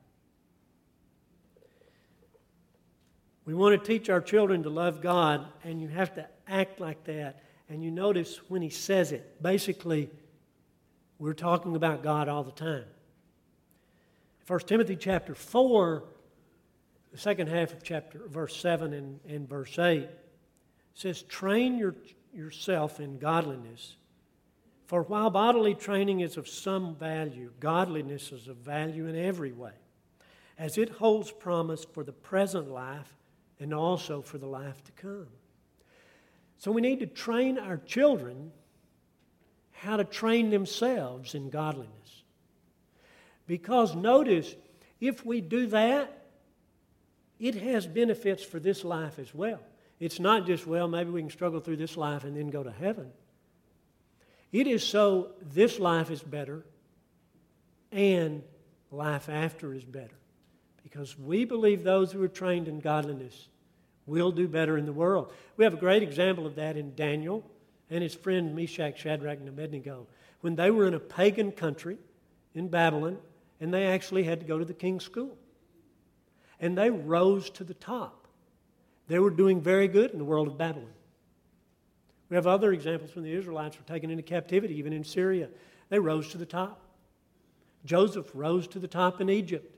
We 3.46 3.54
want 3.54 3.80
to 3.80 3.88
teach 3.88 4.10
our 4.10 4.20
children 4.20 4.64
to 4.64 4.70
love 4.70 5.02
God, 5.02 5.46
and 5.64 5.80
you 5.80 5.88
have 5.90 6.16
to 6.16 6.28
act 6.48 6.80
like 6.80 7.04
that. 7.04 7.44
And 7.70 7.84
you 7.84 7.92
notice 7.92 8.40
when 8.48 8.62
he 8.62 8.70
says 8.70 9.12
it, 9.12 9.42
basically, 9.42 10.10
we're 11.18 11.34
talking 11.34 11.76
about 11.76 12.04
God 12.04 12.28
all 12.28 12.44
the 12.44 12.52
time. 12.52 12.86
1 14.48 14.60
Timothy 14.62 14.96
chapter 14.96 15.34
4, 15.34 16.04
the 17.12 17.18
second 17.18 17.48
half 17.48 17.74
of 17.74 17.82
chapter, 17.82 18.22
verse 18.28 18.56
7 18.56 18.94
and, 18.94 19.20
and 19.28 19.50
verse 19.50 19.80
8, 19.80 20.08
says, 20.94 21.24
Train 21.24 21.78
your, 21.78 21.96
yourself 22.34 23.00
in 23.00 23.18
godliness. 23.18 23.96
For 24.86 25.02
while 25.02 25.32
bodily 25.32 25.74
training 25.74 26.20
is 26.20 26.38
of 26.38 26.48
some 26.48 26.96
value, 26.96 27.52
godliness 27.60 28.32
is 28.32 28.48
of 28.48 28.58
value 28.58 29.08
in 29.08 29.16
every 29.16 29.52
way, 29.52 29.74
as 30.60 30.78
it 30.78 30.90
holds 30.90 31.32
promise 31.32 31.84
for 31.84 32.04
the 32.04 32.12
present 32.12 32.70
life 32.70 33.16
and 33.60 33.74
also 33.74 34.22
for 34.22 34.38
the 34.38 34.46
life 34.46 34.84
to 34.84 34.92
come. 34.92 35.28
So 36.66 36.72
we 36.72 36.82
need 36.82 37.02
to 37.02 37.06
train 37.06 37.60
our 37.60 37.78
children 37.78 38.52
how 39.72 39.98
to 39.98 40.04
train 40.04 40.50
themselves 40.50 41.36
in 41.36 41.52
godliness. 41.52 42.24
Because 43.46 43.94
notice, 43.94 44.56
if 45.00 45.24
we 45.24 45.42
do 45.42 45.68
that, 45.68 46.26
it 47.40 47.54
has 47.54 47.86
benefits 47.86 48.44
for 48.44 48.60
this 48.60 48.84
life 48.84 49.20
as 49.20 49.32
well. 49.32 49.60
It's 50.00 50.20
not 50.20 50.48
just, 50.48 50.66
well, 50.66 50.88
maybe 50.88 51.12
we 51.12 51.22
can 51.22 51.30
struggle 51.30 51.60
through 51.60 51.78
this 51.78 51.98
life 51.98 52.24
and 52.24 52.36
then 52.36 52.48
go 52.48 52.64
to 52.64 52.72
heaven. 52.72 53.12
It 54.52 54.66
is 54.66 54.84
so 54.84 55.34
this 55.40 55.78
life 55.78 56.10
is 56.10 56.24
better 56.24 56.66
and 57.92 58.42
life 58.90 59.30
after 59.30 59.72
is 59.72 59.86
better. 59.86 60.18
Because 60.82 61.16
we 61.16 61.46
believe 61.46 61.84
those 61.84 62.12
who 62.12 62.24
are 62.24 62.28
trained 62.28 62.68
in 62.68 62.80
godliness 62.80 63.50
will 64.06 64.32
do 64.32 64.48
better 64.48 64.78
in 64.78 64.86
the 64.86 64.94
world. 64.94 65.32
We 65.58 65.64
have 65.64 65.74
a 65.74 65.78
great 65.78 66.04
example 66.04 66.46
of 66.46 66.56
that 66.56 66.78
in 66.78 66.96
Daniel 66.96 67.44
and 67.90 68.04
his 68.04 68.16
friend 68.16 68.56
Meshach, 68.56 69.00
Shadrach, 69.00 69.40
and 69.40 69.50
Abednego. 69.50 70.08
When 70.42 70.56
they 70.56 70.72
were 70.72 70.88
in 70.88 70.94
a 70.94 71.00
pagan 71.00 71.52
country 71.52 71.98
in 72.54 72.68
Babylon, 72.68 73.18
and 73.60 73.74
they 73.74 73.88
actually 73.88 74.24
had 74.24 74.40
to 74.42 74.46
go 74.46 74.60
to 74.60 74.66
the 74.66 74.74
king's 74.74 75.04
school. 75.04 75.38
And 76.60 76.78
they 76.78 76.90
rose 76.90 77.50
to 77.52 77.64
the 77.64 77.74
top. 77.74 78.28
They 79.08 79.20
were 79.20 79.30
doing 79.30 79.62
very 79.62 79.88
good 79.88 80.12
in 80.12 80.18
the 80.18 80.26
world 80.26 80.48
of 80.48 80.58
Babylon. 80.58 80.90
We 82.30 82.36
have 82.36 82.48
other 82.48 82.74
examples 82.74 83.14
when 83.16 83.24
the 83.24 83.34
Israelites 83.34 83.78
were 83.78 83.86
taken 83.86 84.10
into 84.10 84.24
captivity, 84.24 84.78
even 84.78 84.94
in 84.94 85.04
Syria. 85.04 85.50
They 85.90 86.00
rose 86.00 86.30
to 86.30 86.38
the 86.38 86.46
top. 86.46 86.82
Joseph 87.86 88.30
rose 88.34 88.68
to 88.70 88.80
the 88.80 88.88
top 88.88 89.22
in 89.22 89.30
Egypt. 89.30 89.75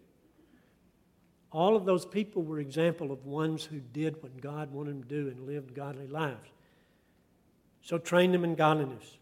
All 1.52 1.76
of 1.76 1.86
those 1.86 2.06
people 2.06 2.44
were 2.44 2.60
example 2.60 3.12
of 3.12 3.26
ones 3.26 3.64
who 3.64 3.80
did 3.80 4.22
what 4.22 4.42
God 4.42 4.72
wanted 4.72 4.96
them 4.96 5.04
to 5.04 5.10
do 5.10 5.30
and 5.30 5.48
lived 5.48 5.74
godly 5.74 6.08
lives. 6.08 6.50
So 7.82 7.98
train 7.98 8.32
them 8.32 8.44
in 8.44 8.56
godliness. 8.56 9.18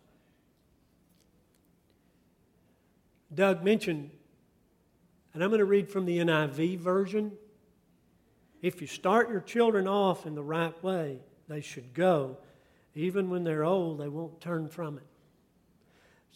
Doug 3.34 3.63
mentioned 3.63 4.12
and 5.36 5.44
I'm 5.44 5.50
going 5.50 5.60
to 5.60 5.65
read 5.65 5.89
from 5.89 6.05
the 6.05 6.20
NIV 6.20 6.79
version. 6.79 7.34
If 8.62 8.79
you 8.79 8.88
start 8.88 9.29
your 9.29 9.41
children 9.41 9.86
off 9.86 10.25
in 10.25 10.34
the 10.34 10.41
right 10.41 10.82
way, 10.82 11.20
they 11.50 11.60
should 11.60 11.94
go. 11.94 12.38
Even 12.96 13.29
when 13.29 13.44
they're 13.44 13.65
old, 13.65 14.00
they 14.00 14.08
won't 14.08 14.39
turn 14.39 14.70
from 14.70 14.98
it. 14.98 15.03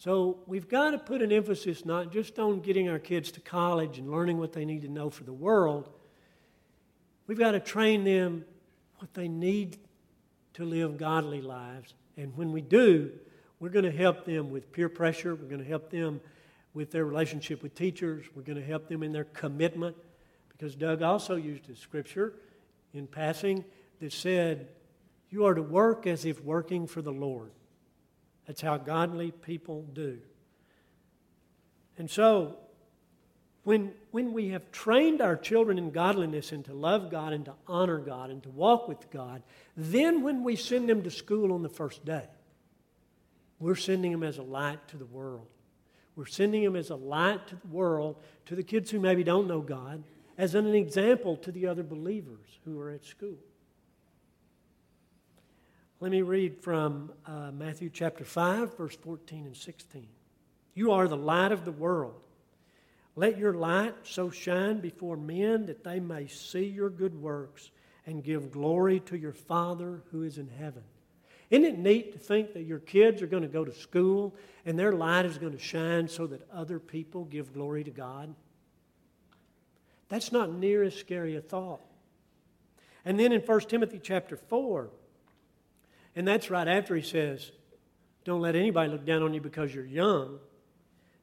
So 0.00 0.38
we've 0.46 0.66
got 0.66 0.92
to 0.92 0.98
put 0.98 1.20
an 1.20 1.30
emphasis 1.30 1.84
not 1.84 2.10
just 2.10 2.38
on 2.38 2.60
getting 2.60 2.88
our 2.88 2.98
kids 2.98 3.30
to 3.32 3.40
college 3.40 3.98
and 3.98 4.10
learning 4.10 4.38
what 4.38 4.54
they 4.54 4.64
need 4.64 4.80
to 4.80 4.88
know 4.88 5.10
for 5.10 5.24
the 5.24 5.32
world. 5.32 5.90
We've 7.26 7.38
got 7.38 7.50
to 7.50 7.60
train 7.60 8.04
them 8.04 8.46
what 8.96 9.12
they 9.12 9.28
need 9.28 9.76
to 10.54 10.64
live 10.64 10.96
godly 10.96 11.42
lives. 11.42 11.92
And 12.16 12.34
when 12.34 12.50
we 12.50 12.62
do, 12.62 13.10
we're 13.58 13.68
going 13.68 13.84
to 13.84 13.90
help 13.90 14.24
them 14.24 14.50
with 14.50 14.72
peer 14.72 14.88
pressure. 14.88 15.34
We're 15.34 15.48
going 15.48 15.62
to 15.62 15.68
help 15.68 15.90
them 15.90 16.22
with 16.72 16.90
their 16.92 17.04
relationship 17.04 17.62
with 17.62 17.74
teachers. 17.74 18.24
We're 18.34 18.40
going 18.40 18.58
to 18.58 18.64
help 18.64 18.88
them 18.88 19.02
in 19.02 19.12
their 19.12 19.24
commitment 19.24 19.96
because 20.48 20.74
Doug 20.74 21.02
also 21.02 21.36
used 21.36 21.68
a 21.68 21.76
scripture 21.76 22.32
in 22.94 23.06
passing 23.06 23.66
that 24.00 24.14
said, 24.14 24.68
You 25.28 25.44
are 25.44 25.54
to 25.54 25.62
work 25.62 26.06
as 26.06 26.24
if 26.24 26.42
working 26.42 26.86
for 26.86 27.02
the 27.02 27.12
Lord. 27.12 27.50
That's 28.46 28.60
how 28.60 28.76
godly 28.76 29.30
people 29.30 29.84
do. 29.92 30.18
And 31.98 32.10
so, 32.10 32.56
when, 33.64 33.92
when 34.10 34.32
we 34.32 34.48
have 34.48 34.72
trained 34.72 35.20
our 35.20 35.36
children 35.36 35.76
in 35.78 35.90
godliness 35.90 36.50
and 36.52 36.64
to 36.64 36.72
love 36.72 37.10
God 37.10 37.32
and 37.32 37.44
to 37.44 37.52
honor 37.66 37.98
God 37.98 38.30
and 38.30 38.42
to 38.42 38.48
walk 38.48 38.88
with 38.88 39.10
God, 39.10 39.42
then 39.76 40.22
when 40.22 40.42
we 40.42 40.56
send 40.56 40.88
them 40.88 41.02
to 41.02 41.10
school 41.10 41.52
on 41.52 41.62
the 41.62 41.68
first 41.68 42.04
day, 42.04 42.24
we're 43.58 43.76
sending 43.76 44.12
them 44.12 44.22
as 44.22 44.38
a 44.38 44.42
light 44.42 44.88
to 44.88 44.96
the 44.96 45.06
world. 45.06 45.46
We're 46.16 46.26
sending 46.26 46.64
them 46.64 46.76
as 46.76 46.90
a 46.90 46.96
light 46.96 47.46
to 47.48 47.56
the 47.56 47.68
world, 47.68 48.16
to 48.46 48.56
the 48.56 48.62
kids 48.62 48.90
who 48.90 48.98
maybe 48.98 49.22
don't 49.22 49.46
know 49.46 49.60
God, 49.60 50.02
as 50.38 50.54
an 50.54 50.74
example 50.74 51.36
to 51.36 51.52
the 51.52 51.66
other 51.66 51.82
believers 51.82 52.58
who 52.64 52.80
are 52.80 52.90
at 52.90 53.04
school. 53.04 53.38
Let 56.02 56.12
me 56.12 56.22
read 56.22 56.56
from 56.56 57.12
uh, 57.26 57.50
Matthew 57.52 57.90
chapter 57.92 58.24
5, 58.24 58.78
verse 58.78 58.96
14 58.96 59.44
and 59.44 59.54
16. 59.54 60.08
You 60.72 60.92
are 60.92 61.06
the 61.06 61.16
light 61.18 61.52
of 61.52 61.66
the 61.66 61.72
world. 61.72 62.22
Let 63.16 63.36
your 63.36 63.52
light 63.52 63.94
so 64.04 64.30
shine 64.30 64.80
before 64.80 65.18
men 65.18 65.66
that 65.66 65.84
they 65.84 66.00
may 66.00 66.26
see 66.26 66.64
your 66.64 66.88
good 66.88 67.20
works 67.20 67.70
and 68.06 68.24
give 68.24 68.50
glory 68.50 69.00
to 69.00 69.18
your 69.18 69.34
Father 69.34 70.00
who 70.10 70.22
is 70.22 70.38
in 70.38 70.48
heaven. 70.48 70.84
Isn't 71.50 71.66
it 71.66 71.78
neat 71.78 72.14
to 72.14 72.18
think 72.18 72.54
that 72.54 72.62
your 72.62 72.78
kids 72.78 73.20
are 73.20 73.26
going 73.26 73.42
to 73.42 73.48
go 73.48 73.66
to 73.66 73.74
school 73.74 74.34
and 74.64 74.78
their 74.78 74.92
light 74.92 75.26
is 75.26 75.36
going 75.36 75.52
to 75.52 75.58
shine 75.58 76.08
so 76.08 76.26
that 76.28 76.48
other 76.50 76.78
people 76.78 77.26
give 77.26 77.52
glory 77.52 77.84
to 77.84 77.90
God? 77.90 78.34
That's 80.08 80.32
not 80.32 80.50
near 80.50 80.82
as 80.82 80.94
scary 80.94 81.36
a 81.36 81.42
thought. 81.42 81.82
And 83.04 83.20
then 83.20 83.32
in 83.32 83.42
1 83.42 83.60
Timothy 83.60 84.00
chapter 84.02 84.38
4, 84.38 84.88
and 86.16 86.26
that's 86.26 86.50
right 86.50 86.68
after 86.68 86.96
he 86.96 87.02
says, 87.02 87.50
Don't 88.24 88.40
let 88.40 88.56
anybody 88.56 88.90
look 88.90 89.04
down 89.04 89.22
on 89.22 89.34
you 89.34 89.40
because 89.40 89.74
you're 89.74 89.84
young. 89.84 90.38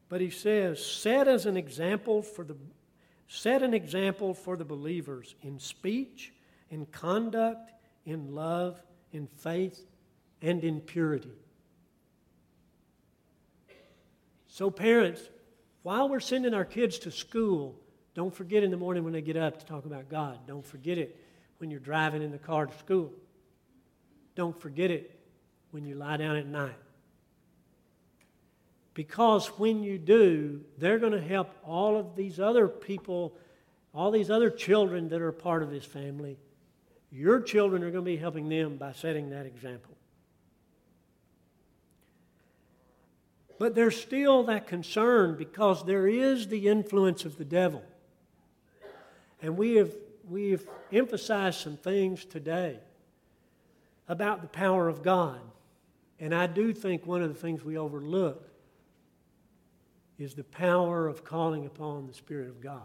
But 0.09 0.21
he 0.21 0.29
says, 0.29 0.83
Set 0.83 1.27
as 1.27 1.45
an 1.45 1.57
example 1.57 2.21
for 2.21 2.43
the 2.43 2.55
set 3.27 3.61
an 3.61 3.73
example 3.73 4.33
for 4.33 4.55
the 4.55 4.65
believers 4.65 5.35
in 5.41 5.59
speech, 5.59 6.33
in 6.69 6.85
conduct, 6.85 7.71
in 8.05 8.33
love, 8.33 8.81
in 9.11 9.27
faith, 9.27 9.85
and 10.41 10.63
in 10.63 10.79
purity. 10.79 11.33
So, 14.47 14.71
parents, 14.71 15.21
while 15.83 16.09
we're 16.09 16.19
sending 16.19 16.53
our 16.53 16.65
kids 16.65 16.99
to 16.99 17.11
school, 17.11 17.75
don't 18.15 18.33
forget 18.33 18.63
in 18.63 18.71
the 18.71 18.77
morning 18.77 19.03
when 19.03 19.13
they 19.13 19.21
get 19.21 19.37
up 19.37 19.59
to 19.59 19.65
talk 19.65 19.85
about 19.85 20.09
God. 20.09 20.39
Don't 20.47 20.65
forget 20.65 20.97
it 20.97 21.15
when 21.59 21.69
you're 21.69 21.79
driving 21.79 22.23
in 22.23 22.31
the 22.31 22.37
car 22.37 22.65
to 22.65 22.77
school. 22.79 23.11
Don't 24.37 24.61
forget 24.61 24.91
it 24.91 25.19
when 25.71 25.83
you 25.83 25.95
lie 25.95 26.15
down 26.15 26.35
at 26.35 26.45
night. 26.45 26.77
Because 28.93 29.47
when 29.57 29.81
you 29.81 29.97
do, 29.97 30.61
they're 30.77 30.99
going 30.99 31.13
to 31.13 31.21
help 31.21 31.49
all 31.65 31.97
of 31.97 32.15
these 32.15 32.39
other 32.39 32.67
people, 32.67 33.33
all 33.95 34.11
these 34.11 34.29
other 34.29 34.51
children 34.51 35.09
that 35.09 35.23
are 35.23 35.31
part 35.31 35.63
of 35.63 35.71
this 35.71 35.85
family. 35.85 36.37
Your 37.11 37.41
children 37.41 37.81
are 37.81 37.89
going 37.89 38.05
to 38.05 38.11
be 38.11 38.17
helping 38.17 38.47
them 38.47 38.77
by 38.77 38.91
setting 38.91 39.31
that 39.31 39.47
example. 39.47 39.95
But 43.57 43.73
there's 43.73 43.99
still 43.99 44.43
that 44.43 44.67
concern 44.67 45.35
because 45.35 45.83
there 45.83 46.07
is 46.07 46.47
the 46.49 46.67
influence 46.67 47.25
of 47.25 47.39
the 47.39 47.45
devil. 47.45 47.81
And 49.41 49.57
we 49.57 49.77
have 49.77 49.91
we've 50.29 50.67
emphasized 50.91 51.59
some 51.59 51.77
things 51.77 52.23
today 52.23 52.81
about 54.07 54.41
the 54.41 54.47
power 54.47 54.87
of 54.87 55.03
God. 55.03 55.39
And 56.19 56.33
I 56.33 56.47
do 56.47 56.73
think 56.73 57.05
one 57.05 57.21
of 57.21 57.29
the 57.29 57.39
things 57.39 57.63
we 57.63 57.77
overlook 57.77 58.49
is 60.17 60.33
the 60.33 60.43
power 60.43 61.07
of 61.07 61.23
calling 61.23 61.65
upon 61.65 62.07
the 62.07 62.13
Spirit 62.13 62.49
of 62.49 62.61
God. 62.61 62.81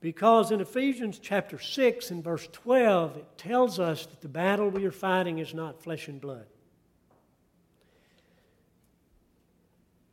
Because 0.00 0.52
in 0.52 0.60
Ephesians 0.60 1.18
chapter 1.18 1.58
6 1.58 2.10
and 2.10 2.22
verse 2.22 2.48
12, 2.52 3.16
it 3.16 3.38
tells 3.38 3.80
us 3.80 4.06
that 4.06 4.20
the 4.20 4.28
battle 4.28 4.68
we 4.68 4.84
are 4.86 4.92
fighting 4.92 5.38
is 5.38 5.54
not 5.54 5.82
flesh 5.82 6.08
and 6.08 6.20
blood. 6.20 6.46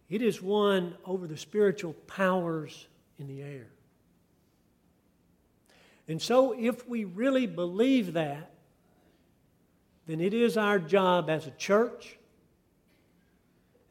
It 0.10 0.22
is 0.22 0.42
won 0.42 0.96
over 1.06 1.28
the 1.28 1.38
spiritual 1.38 1.94
powers 1.94 2.88
in 3.20 3.28
the 3.28 3.42
air. 3.42 3.68
And 6.08 6.22
so, 6.22 6.54
if 6.58 6.88
we 6.88 7.04
really 7.04 7.48
believe 7.48 8.14
that, 8.14 8.52
then 10.08 10.22
it 10.22 10.34
is 10.34 10.56
our 10.56 10.78
job 10.78 11.30
as 11.30 11.48
a 11.48 11.52
church, 11.52 12.18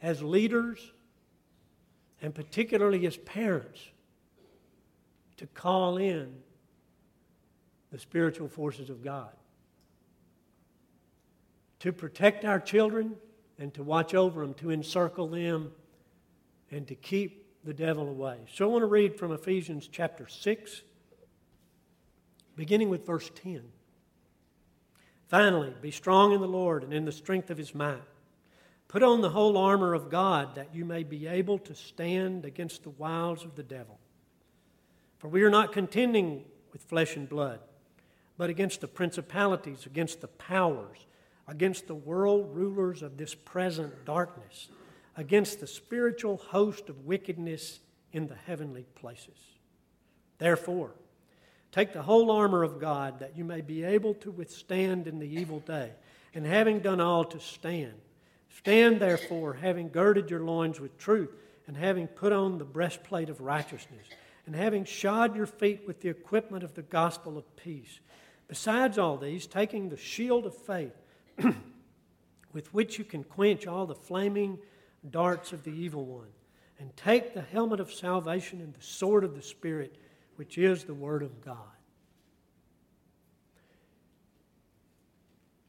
as 0.00 0.22
leaders, 0.22 0.92
and 2.22 2.34
particularly 2.34 3.06
as 3.06 3.16
parents 3.16 3.80
to 5.38 5.46
call 5.48 5.96
in 5.96 6.32
the 7.90 7.98
spiritual 7.98 8.48
forces 8.48 8.90
of 8.90 9.02
God. 9.02 9.30
To 11.80 11.92
protect 11.92 12.44
our 12.44 12.60
children 12.60 13.16
and 13.58 13.74
to 13.74 13.82
watch 13.82 14.14
over 14.14 14.40
them, 14.40 14.54
to 14.54 14.70
encircle 14.70 15.28
them, 15.28 15.72
and 16.70 16.86
to 16.86 16.94
keep 16.94 17.44
the 17.64 17.74
devil 17.74 18.08
away. 18.08 18.38
So 18.52 18.68
I 18.68 18.72
want 18.72 18.82
to 18.82 18.86
read 18.86 19.18
from 19.18 19.32
Ephesians 19.32 19.88
chapter 19.90 20.28
6 20.28 20.82
beginning 22.56 22.88
with 22.88 23.06
verse 23.06 23.30
10. 23.42 23.62
Finally, 25.28 25.74
be 25.80 25.90
strong 25.90 26.32
in 26.32 26.40
the 26.40 26.46
Lord 26.46 26.84
and 26.84 26.92
in 26.92 27.04
the 27.04 27.12
strength 27.12 27.50
of 27.50 27.58
his 27.58 27.74
might. 27.74 28.02
Put 28.88 29.02
on 29.02 29.22
the 29.22 29.30
whole 29.30 29.56
armor 29.56 29.94
of 29.94 30.10
God 30.10 30.54
that 30.54 30.74
you 30.74 30.84
may 30.84 31.02
be 31.02 31.26
able 31.26 31.58
to 31.58 31.74
stand 31.74 32.44
against 32.44 32.84
the 32.84 32.90
wiles 32.90 33.44
of 33.44 33.56
the 33.56 33.62
devil. 33.62 33.98
For 35.18 35.28
we 35.28 35.42
are 35.42 35.50
not 35.50 35.72
contending 35.72 36.44
with 36.72 36.82
flesh 36.82 37.16
and 37.16 37.28
blood, 37.28 37.60
but 38.36 38.50
against 38.50 38.80
the 38.80 38.88
principalities, 38.88 39.86
against 39.86 40.20
the 40.20 40.28
powers, 40.28 41.06
against 41.48 41.86
the 41.86 41.94
world 41.94 42.54
rulers 42.54 43.02
of 43.02 43.16
this 43.16 43.34
present 43.34 44.04
darkness, 44.04 44.68
against 45.16 45.60
the 45.60 45.66
spiritual 45.66 46.36
host 46.36 46.88
of 46.88 47.06
wickedness 47.06 47.80
in 48.12 48.26
the 48.26 48.36
heavenly 48.46 48.86
places. 48.94 49.38
Therefore, 50.38 50.92
Take 51.74 51.92
the 51.92 52.02
whole 52.02 52.30
armor 52.30 52.62
of 52.62 52.78
God 52.78 53.18
that 53.18 53.36
you 53.36 53.42
may 53.44 53.60
be 53.60 53.82
able 53.82 54.14
to 54.14 54.30
withstand 54.30 55.08
in 55.08 55.18
the 55.18 55.26
evil 55.26 55.58
day, 55.58 55.90
and 56.32 56.46
having 56.46 56.78
done 56.78 57.00
all 57.00 57.24
to 57.24 57.40
stand. 57.40 57.94
Stand 58.58 59.00
therefore, 59.00 59.54
having 59.54 59.88
girded 59.88 60.30
your 60.30 60.44
loins 60.44 60.78
with 60.78 60.96
truth, 60.98 61.34
and 61.66 61.76
having 61.76 62.06
put 62.06 62.32
on 62.32 62.58
the 62.58 62.64
breastplate 62.64 63.28
of 63.28 63.40
righteousness, 63.40 64.06
and 64.46 64.54
having 64.54 64.84
shod 64.84 65.34
your 65.34 65.46
feet 65.46 65.82
with 65.84 66.00
the 66.00 66.08
equipment 66.08 66.62
of 66.62 66.74
the 66.74 66.82
gospel 66.82 67.36
of 67.36 67.56
peace. 67.56 67.98
Besides 68.46 68.96
all 68.96 69.16
these, 69.16 69.48
taking 69.48 69.88
the 69.88 69.96
shield 69.96 70.46
of 70.46 70.54
faith, 70.54 70.94
with 72.52 72.72
which 72.72 73.00
you 73.00 73.04
can 73.04 73.24
quench 73.24 73.66
all 73.66 73.86
the 73.86 73.96
flaming 73.96 74.58
darts 75.10 75.52
of 75.52 75.64
the 75.64 75.72
evil 75.72 76.04
one, 76.04 76.30
and 76.78 76.96
take 76.96 77.34
the 77.34 77.42
helmet 77.42 77.80
of 77.80 77.92
salvation 77.92 78.60
and 78.60 78.74
the 78.74 78.80
sword 78.80 79.24
of 79.24 79.34
the 79.34 79.42
Spirit 79.42 79.96
which 80.36 80.58
is 80.58 80.84
the 80.84 80.94
Word 80.94 81.22
of 81.22 81.44
God. 81.44 81.56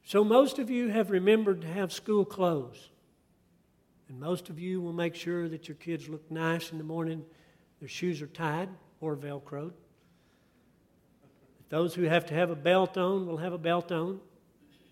So, 0.04 0.22
most 0.22 0.58
of 0.58 0.70
you 0.70 0.88
have 0.88 1.10
remembered 1.10 1.62
to 1.62 1.66
have 1.66 1.92
school 1.92 2.24
clothes. 2.24 2.90
And 4.08 4.20
most 4.20 4.48
of 4.48 4.58
you 4.60 4.80
will 4.80 4.92
make 4.92 5.16
sure 5.16 5.48
that 5.48 5.66
your 5.66 5.74
kids 5.74 6.08
look 6.08 6.30
nice 6.30 6.70
in 6.70 6.78
the 6.78 6.84
morning, 6.84 7.24
their 7.80 7.88
shoes 7.88 8.22
are 8.22 8.28
tied 8.28 8.68
or 9.00 9.16
velcroed. 9.16 9.72
Those 11.68 11.94
who 11.94 12.02
have 12.02 12.26
to 12.26 12.34
have 12.34 12.50
a 12.50 12.54
belt 12.54 12.96
on 12.96 13.26
will 13.26 13.38
have 13.38 13.52
a 13.52 13.58
belt 13.58 13.90
on. 13.90 14.20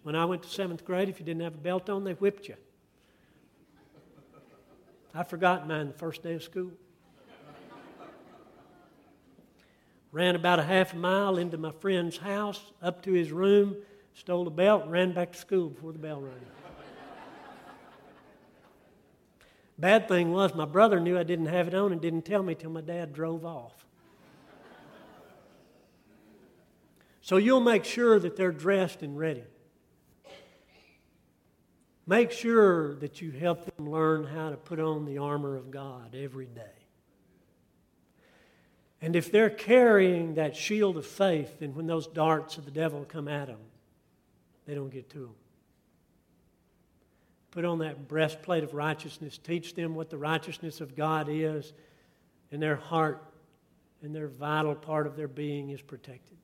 When 0.03 0.17
I 0.17 0.25
went 0.25 0.43
to 0.43 0.49
seventh 0.49 0.85
grade, 0.85 1.09
if 1.09 1.21
you 1.21 1.25
didn't 1.25 1.43
have 1.43 1.55
a 1.55 1.59
belt 1.59 1.89
on, 1.89 2.03
they 2.05 2.15
whipped 2.15 2.49
you. 2.49 2.57
I 5.15 5.23
forgot 5.23 5.69
mine 5.69 5.87
the 5.87 5.95
first 5.95 6.25
day 6.25 6.35
of 6.35 6.43
school. 6.43 6.73
Ran 10.15 10.37
about 10.37 10.61
a 10.61 10.63
half 10.63 10.93
a 10.93 10.97
mile 10.97 11.39
into 11.39 11.59
my 11.59 11.73
friend's 11.73 12.19
house, 12.19 12.71
up 12.81 13.03
to 13.03 13.13
his 13.13 13.33
room, 13.33 13.75
stole 14.15 14.45
the 14.45 14.51
belt, 14.51 14.87
ran 14.87 15.13
back 15.13 15.33
to 15.33 15.39
school 15.39 15.69
before 15.69 15.91
the 15.91 15.99
bell 15.99 16.21
rang. 16.21 16.35
Bad 19.77 20.07
thing 20.07 20.31
was, 20.31 20.55
my 20.55 20.67
brother 20.67 21.01
knew 21.01 21.19
I 21.19 21.25
didn't 21.25 21.47
have 21.47 21.67
it 21.67 21.75
on 21.75 21.91
and 21.91 22.01
didn't 22.01 22.23
tell 22.23 22.45
me 22.45 22.55
till 22.55 22.71
my 22.71 22.81
dad 22.81 23.13
drove 23.13 23.45
off. 23.45 23.85
So 27.21 27.37
you'll 27.37 27.59
make 27.59 27.85
sure 27.85 28.21
that 28.21 28.37
they're 28.37 28.53
dressed 28.53 29.03
and 29.03 29.19
ready. 29.19 29.43
Make 32.07 32.31
sure 32.31 32.95
that 32.97 33.21
you 33.21 33.33
help 33.33 33.65
them 33.65 33.91
learn 33.91 34.23
how 34.23 34.51
to 34.51 34.57
put 34.57 34.79
on 34.79 35.07
the 35.07 35.19
armor 35.19 35.57
of 35.57 35.73
God 35.73 36.15
every 36.15 36.47
day. 36.47 36.84
And 39.05 39.15
if 39.17 39.31
they're 39.31 39.51
carrying 39.51 40.37
that 40.37 40.57
shield 40.57 40.97
of 40.97 41.05
faith, 41.05 41.59
then 41.61 41.75
when 41.75 41.87
those 41.87 42.07
darts 42.07 42.57
of 42.57 42.65
the 42.65 42.71
devil 42.71 43.05
come 43.07 43.29
at 43.29 43.49
them, 43.49 43.59
they 44.65 44.75
don't 44.75 44.89
get 44.89 45.11
to 45.11 45.19
them. 45.19 45.35
Put 47.51 47.67
on 47.67 47.81
that 47.81 48.09
breastplate 48.09 48.65
of 48.65 48.73
righteousness. 48.73 49.37
Teach 49.37 49.75
them 49.75 49.95
what 49.95 50.09
the 50.09 50.17
righteousness 50.17 50.81
of 50.81 50.97
God 50.97 51.29
is, 51.29 51.75
and 52.51 52.63
their 52.63 52.77
heart 52.77 53.23
and 54.01 54.17
their 54.17 54.27
vital 54.27 54.75
part 54.75 55.07
of 55.07 55.17
their 55.17 55.29
being 55.29 55.69
is 55.69 55.83
protected. 55.83 56.39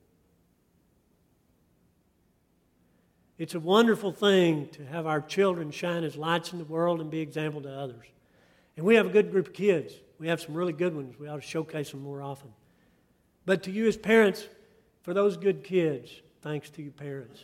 It's 3.39 3.55
a 3.55 3.59
wonderful 3.59 4.11
thing 4.11 4.67
to 4.73 4.85
have 4.85 5.07
our 5.07 5.19
children 5.19 5.71
shine 5.71 6.03
as 6.03 6.15
lights 6.15 6.53
in 6.53 6.59
the 6.59 6.65
world 6.65 7.01
and 7.01 7.09
be 7.09 7.21
example 7.21 7.61
to 7.61 7.73
others. 7.73 8.05
And 8.77 8.85
we 8.85 8.93
have 8.97 9.07
a 9.07 9.09
good 9.09 9.31
group 9.31 9.47
of 9.47 9.53
kids. 9.53 9.95
We 10.21 10.27
have 10.27 10.39
some 10.39 10.53
really 10.53 10.71
good 10.71 10.95
ones. 10.95 11.17
We 11.19 11.27
ought 11.27 11.37
to 11.37 11.41
showcase 11.41 11.89
them 11.89 12.03
more 12.03 12.21
often. 12.21 12.53
But 13.43 13.63
to 13.63 13.71
you 13.71 13.87
as 13.87 13.97
parents, 13.97 14.47
for 15.01 15.15
those 15.15 15.35
good 15.35 15.63
kids, 15.63 16.11
thanks 16.43 16.69
to 16.69 16.83
you 16.83 16.91
parents, 16.91 17.43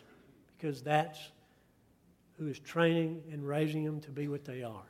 because 0.55 0.83
that's 0.83 1.19
who 2.37 2.45
is 2.45 2.59
training 2.59 3.23
and 3.31 3.47
raising 3.47 3.83
them 3.83 3.99
to 4.01 4.11
be 4.11 4.27
what 4.27 4.45
they 4.45 4.61
are. 4.61 4.85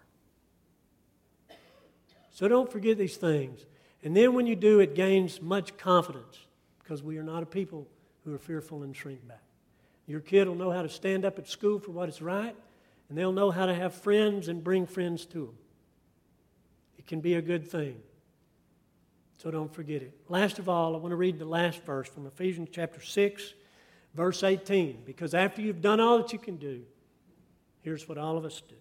So 2.32 2.50
don't 2.50 2.69
forget 2.69 2.97
these 2.97 3.15
things. 3.15 3.65
And 4.04 4.13
then 4.13 4.34
when 4.34 4.47
you 4.47 4.58
do, 4.58 4.82
it 4.82 4.93
gains 4.93 5.41
much 5.41 5.78
confidence 5.78 6.39
because 6.84 7.02
we 7.02 7.17
are 7.17 7.23
not 7.23 7.41
a 7.41 7.45
people 7.45 7.88
who 8.26 8.36
are 8.36 8.38
fearful 8.38 8.84
and 8.84 8.93
shrink 8.93 9.26
back. 9.26 9.43
Your 10.08 10.19
kid 10.19 10.50
will 10.50 10.56
know 10.56 10.71
how 10.71 10.82
to 10.82 10.89
stand 10.89 11.23
up 11.23 11.39
at 11.39 11.47
school 11.47 11.80
for 11.80 11.91
what 11.91 12.10
is 12.10 12.21
right, 12.21 12.56
and 13.08 13.17
they'll 13.17 13.32
know 13.32 13.50
how 13.50 13.65
to 13.65 13.73
have 13.73 13.93
friends 13.93 14.50
and 14.50 14.62
bring 14.62 14.86
friends 14.86 15.26
to 15.28 15.45
them 15.45 15.56
can 17.08 17.22
be 17.22 17.36
a 17.36 17.41
good 17.41 17.67
thing. 17.67 17.96
So 19.38 19.52
don't 19.52 19.74
forget 19.74 20.02
it. 20.02 20.13
Last 20.30 20.60
of 20.60 20.67
all, 20.67 20.96
I 20.96 20.98
want 20.98 21.12
to 21.12 21.15
read 21.15 21.39
the 21.39 21.46
last 21.46 21.84
verse 21.84 22.08
from 22.10 22.26
Ephesians 22.26 22.70
chapter 22.72 23.02
6, 23.02 23.54
verse 24.13 24.43
18. 24.43 25.04
Because 25.06 25.34
after 25.34 25.62
you've 25.62 25.82
done 25.82 26.00
all 26.00 26.17
that 26.17 26.34
you 26.34 26.39
can 26.39 26.58
do, 26.58 26.84
here's 27.82 28.10
what 28.10 28.17
all 28.17 28.38
of 28.38 28.46
us 28.46 28.62
do 28.67 28.76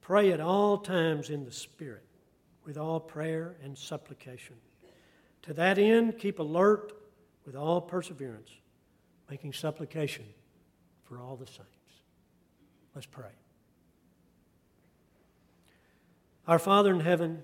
pray 0.00 0.30
at 0.30 0.40
all 0.40 0.78
times 0.78 1.30
in 1.30 1.44
the 1.44 1.50
Spirit, 1.50 2.04
with 2.64 2.78
all 2.78 3.00
prayer 3.00 3.56
and 3.64 3.76
supplication. 3.76 4.54
To 5.42 5.54
that 5.54 5.78
end, 5.78 6.18
keep 6.18 6.38
alert 6.38 6.92
with 7.44 7.56
all 7.56 7.80
perseverance, 7.80 8.50
making 9.28 9.52
supplication 9.52 10.24
for 11.02 11.18
all 11.18 11.34
the 11.34 11.46
saints. 11.46 12.02
Let's 12.94 13.06
pray. 13.06 13.30
Our 16.48 16.60
Father 16.60 16.92
in 16.92 17.00
heaven, 17.00 17.42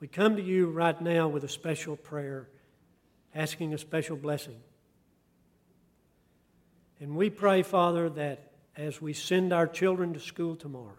we 0.00 0.08
come 0.08 0.36
to 0.36 0.42
you 0.42 0.70
right 0.70 0.98
now 0.98 1.28
with 1.28 1.44
a 1.44 1.48
special 1.48 1.94
prayer, 1.94 2.48
asking 3.34 3.74
a 3.74 3.78
special 3.78 4.16
blessing. 4.16 4.56
And 7.00 7.16
we 7.16 7.28
pray, 7.28 7.62
Father, 7.62 8.08
that 8.08 8.52
as 8.78 9.02
we 9.02 9.12
send 9.12 9.52
our 9.52 9.66
children 9.66 10.14
to 10.14 10.20
school 10.20 10.56
tomorrow, 10.56 10.96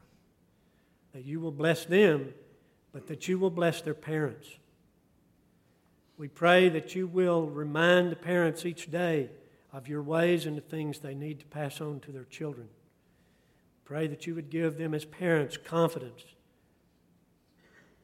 that 1.13 1.25
you 1.25 1.39
will 1.39 1.51
bless 1.51 1.83
them, 1.83 2.31
but 2.91 3.07
that 3.07 3.27
you 3.27 3.39
will 3.39 3.49
bless 3.49 3.81
their 3.81 3.95
parents. 3.95 4.47
We 6.15 6.27
pray 6.27 6.69
that 6.69 6.93
you 6.93 7.07
will 7.07 7.47
remind 7.47 8.11
the 8.11 8.17
parents 8.17 8.67
each 8.67 8.91
day 8.91 9.31
of 9.73 9.87
your 9.87 10.03
ways 10.03 10.45
and 10.45 10.55
the 10.55 10.61
things 10.61 10.99
they 10.99 11.15
need 11.15 11.39
to 11.39 11.45
pass 11.47 11.81
on 11.81 12.01
to 12.01 12.11
their 12.11 12.25
children. 12.25 12.69
Pray 13.83 14.05
that 14.05 14.27
you 14.27 14.35
would 14.35 14.51
give 14.51 14.77
them, 14.77 14.93
as 14.93 15.05
parents, 15.05 15.57
confidence 15.57 16.23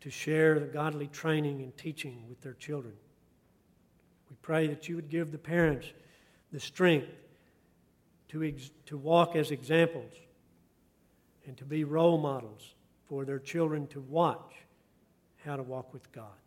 to 0.06 0.12
share 0.12 0.60
the 0.60 0.68
godly 0.68 1.08
training 1.08 1.64
and 1.64 1.76
teaching 1.76 2.26
with 2.30 2.40
their 2.40 2.54
children. 2.54 2.94
We 4.30 4.36
pray 4.44 4.68
that 4.68 4.88
you 4.88 4.96
would 4.98 5.10
give 5.10 5.32
the 5.32 5.40
parents 5.40 5.88
the 6.52 6.60
strength 6.60 7.08
to, 8.28 8.44
ex- 8.44 8.70
to 8.86 9.00
walk 9.00 9.36
as 9.36 9.50
examples 9.50 10.14
and 11.48 11.58
to 11.58 11.66
be 11.66 11.86
role 11.86 12.20
models 12.20 12.76
for 13.10 13.26
their 13.26 13.40
children 13.40 13.88
to 13.88 14.00
watch 14.00 14.54
how 15.44 15.56
to 15.56 15.64
walk 15.64 15.92
with 15.92 16.12
God. 16.12 16.38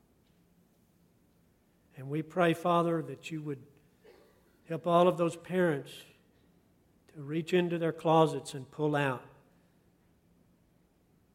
And 1.96 2.08
we 2.08 2.22
pray, 2.22 2.54
Father, 2.54 3.02
that 3.08 3.32
you 3.32 3.42
would 3.42 3.58
help 4.68 4.86
all 4.86 5.08
of 5.08 5.18
those 5.18 5.34
parents 5.34 5.90
to 7.12 7.22
reach 7.22 7.52
into 7.52 7.76
their 7.76 7.90
closets 7.90 8.54
and 8.54 8.70
pull 8.70 8.94
out 8.94 9.24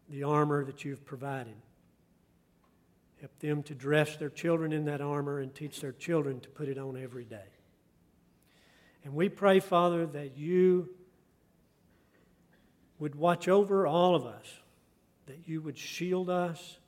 the 0.07 0.23
armor 0.23 0.63
that 0.63 0.85
you've 0.85 1.03
provided. 1.03 1.55
Help 3.23 3.39
them 3.39 3.63
to 3.63 3.73
dress 3.73 4.17
their 4.17 4.29
children 4.29 4.73
in 4.73 4.83
that 4.83 4.99
armor 4.99 5.39
and 5.39 5.55
teach 5.55 5.79
their 5.79 5.93
children 5.93 6.41
to 6.41 6.49
put 6.49 6.67
it 6.67 6.77
on 6.77 7.01
every 7.01 7.23
day. 7.23 7.47
And 9.05 9.13
we 9.13 9.29
pray, 9.29 9.61
Father, 9.61 10.05
that 10.07 10.35
you 10.35 10.89
would 12.99 13.15
watch 13.15 13.47
over 13.47 13.87
all 13.87 14.13
of 14.13 14.25
us, 14.25 14.45
that 15.27 15.37
you 15.45 15.61
would 15.61 15.77
shield 15.77 16.29
us 16.29 16.79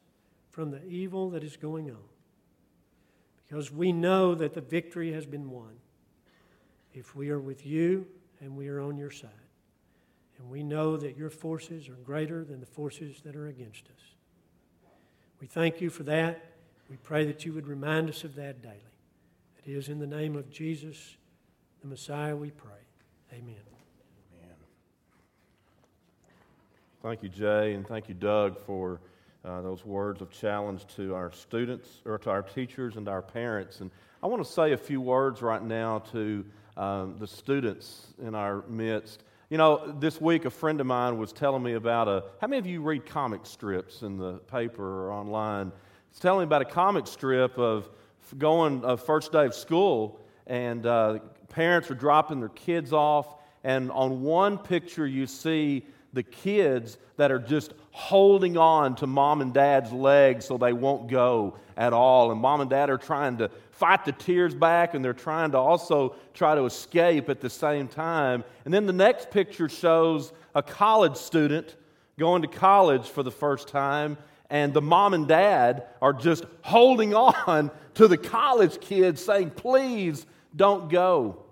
from 0.49 0.71
the 0.71 0.85
evil 0.85 1.29
that 1.29 1.41
is 1.41 1.55
going 1.55 1.89
on. 1.89 2.03
Because 3.47 3.71
we 3.71 3.93
know 3.93 4.35
that 4.35 4.53
the 4.53 4.59
victory 4.59 5.13
has 5.13 5.25
been 5.25 5.49
won 5.49 5.77
if 6.93 7.15
we 7.15 7.29
are 7.29 7.39
with 7.39 7.65
you 7.65 8.07
and 8.41 8.57
we 8.57 8.67
are 8.67 8.81
on 8.81 8.97
your 8.97 9.09
side. 9.09 9.29
And 10.37 10.49
we 10.49 10.63
know 10.63 10.97
that 10.97 11.15
your 11.15 11.29
forces 11.29 11.87
are 11.87 11.95
greater 12.03 12.43
than 12.43 12.59
the 12.59 12.65
forces 12.65 13.21
that 13.23 13.37
are 13.37 13.47
against 13.47 13.85
us. 13.85 14.15
We 15.39 15.47
thank 15.47 15.81
you 15.81 15.89
for 15.89 16.03
that. 16.03 16.43
We 16.89 16.97
pray 16.97 17.25
that 17.25 17.45
you 17.45 17.53
would 17.53 17.67
remind 17.67 18.09
us 18.09 18.23
of 18.23 18.35
that 18.35 18.61
daily. 18.61 18.79
It 19.65 19.71
is 19.71 19.89
in 19.89 19.99
the 19.99 20.07
name 20.07 20.35
of 20.35 20.49
Jesus 20.49 21.17
the 21.81 21.87
Messiah 21.87 22.35
we 22.35 22.51
pray. 22.51 22.71
Amen. 23.31 23.55
Amen. 24.33 24.55
Thank 27.03 27.21
you, 27.21 27.29
Jay, 27.29 27.73
and 27.73 27.87
thank 27.87 28.09
you, 28.09 28.15
Doug, 28.15 28.57
for 28.65 29.01
uh, 29.43 29.61
those 29.61 29.85
words 29.85 30.21
of 30.21 30.31
challenge 30.31 30.87
to 30.95 31.13
our 31.13 31.31
students, 31.31 32.01
or 32.05 32.17
to 32.17 32.31
our 32.31 32.41
teachers, 32.41 32.95
and 32.95 33.07
our 33.07 33.21
parents. 33.21 33.81
And 33.81 33.91
I 34.23 34.27
want 34.27 34.43
to 34.43 34.51
say 34.51 34.71
a 34.71 34.77
few 34.77 34.99
words 34.99 35.43
right 35.43 35.63
now 35.63 35.99
to 36.11 36.43
um, 36.77 37.17
the 37.19 37.27
students 37.27 38.07
in 38.19 38.33
our 38.33 38.63
midst. 38.67 39.23
You 39.47 39.60
know, 39.60 39.93
this 39.99 40.19
week 40.19 40.45
a 40.45 40.49
friend 40.49 40.81
of 40.81 40.88
mine 40.88 41.19
was 41.19 41.31
telling 41.31 41.62
me 41.62 41.73
about 41.73 42.08
a. 42.08 42.23
How 42.41 42.47
many 42.47 42.58
of 42.58 42.65
you 42.65 42.81
read 42.81 43.05
comic 43.05 43.45
strips 43.45 44.01
in 44.01 44.17
the 44.17 44.39
paper 44.39 44.84
or 44.84 45.12
online? 45.12 45.71
He's 46.10 46.19
telling 46.19 46.39
me 46.39 46.43
about 46.45 46.63
a 46.63 46.65
comic 46.65 47.05
strip 47.05 47.60
of 47.60 47.88
going 48.39 48.84
a 48.84 48.97
first 48.97 49.31
day 49.31 49.45
of 49.45 49.53
school, 49.53 50.19
and 50.47 50.88
uh, 50.88 51.19
parents 51.47 51.91
are 51.91 51.95
dropping 51.95 52.39
their 52.39 52.49
kids 52.49 52.91
off, 52.91 53.36
and 53.63 53.91
on 53.91 54.23
one 54.23 54.58
picture 54.58 55.05
you 55.05 55.27
see 55.27 55.86
the 56.13 56.23
kids 56.23 56.97
that 57.17 57.31
are 57.31 57.38
just 57.38 57.73
holding 57.91 58.58
on 58.58 58.95
to 58.95 59.05
mom 59.05 59.41
and 59.41 59.53
dad's 59.53 59.91
legs 59.91 60.45
so 60.45 60.58
they 60.58 60.73
won't 60.73 61.08
go 61.08 61.55
at 61.77 61.93
all. 61.93 62.31
And 62.31 62.41
mom 62.41 62.62
and 62.62 62.69
dad 62.69 62.89
are 62.89 62.97
trying 62.97 63.38
to 63.38 63.51
fight 63.75 64.05
the 64.05 64.11
tears 64.13 64.55
back 64.55 64.93
and 64.93 65.03
they're 65.03 65.13
trying 65.13 65.51
to 65.51 65.57
also 65.57 66.15
try 66.33 66.55
to 66.55 66.63
escape 66.63 67.29
at 67.29 67.41
the 67.41 67.49
same 67.49 67.88
time. 67.88 68.43
And 68.63 68.73
then 68.73 68.85
the 68.85 68.93
next 68.93 69.31
picture 69.31 69.67
shows 69.67 70.31
a 70.53 70.63
college 70.63 71.17
student 71.17 71.75
going 72.17 72.41
to 72.41 72.47
college 72.47 73.07
for 73.07 73.21
the 73.21 73.31
first 73.31 73.67
time. 73.67 74.17
And 74.49 74.73
the 74.73 74.81
mom 74.81 75.13
and 75.13 75.27
dad 75.27 75.88
are 76.01 76.13
just 76.13 76.45
holding 76.61 77.13
on 77.13 77.69
to 77.95 78.07
the 78.07 78.17
college 78.17 78.79
kids, 78.79 79.23
saying, 79.23 79.51
Please 79.51 80.25
don't 80.55 80.89
go. 80.89 81.43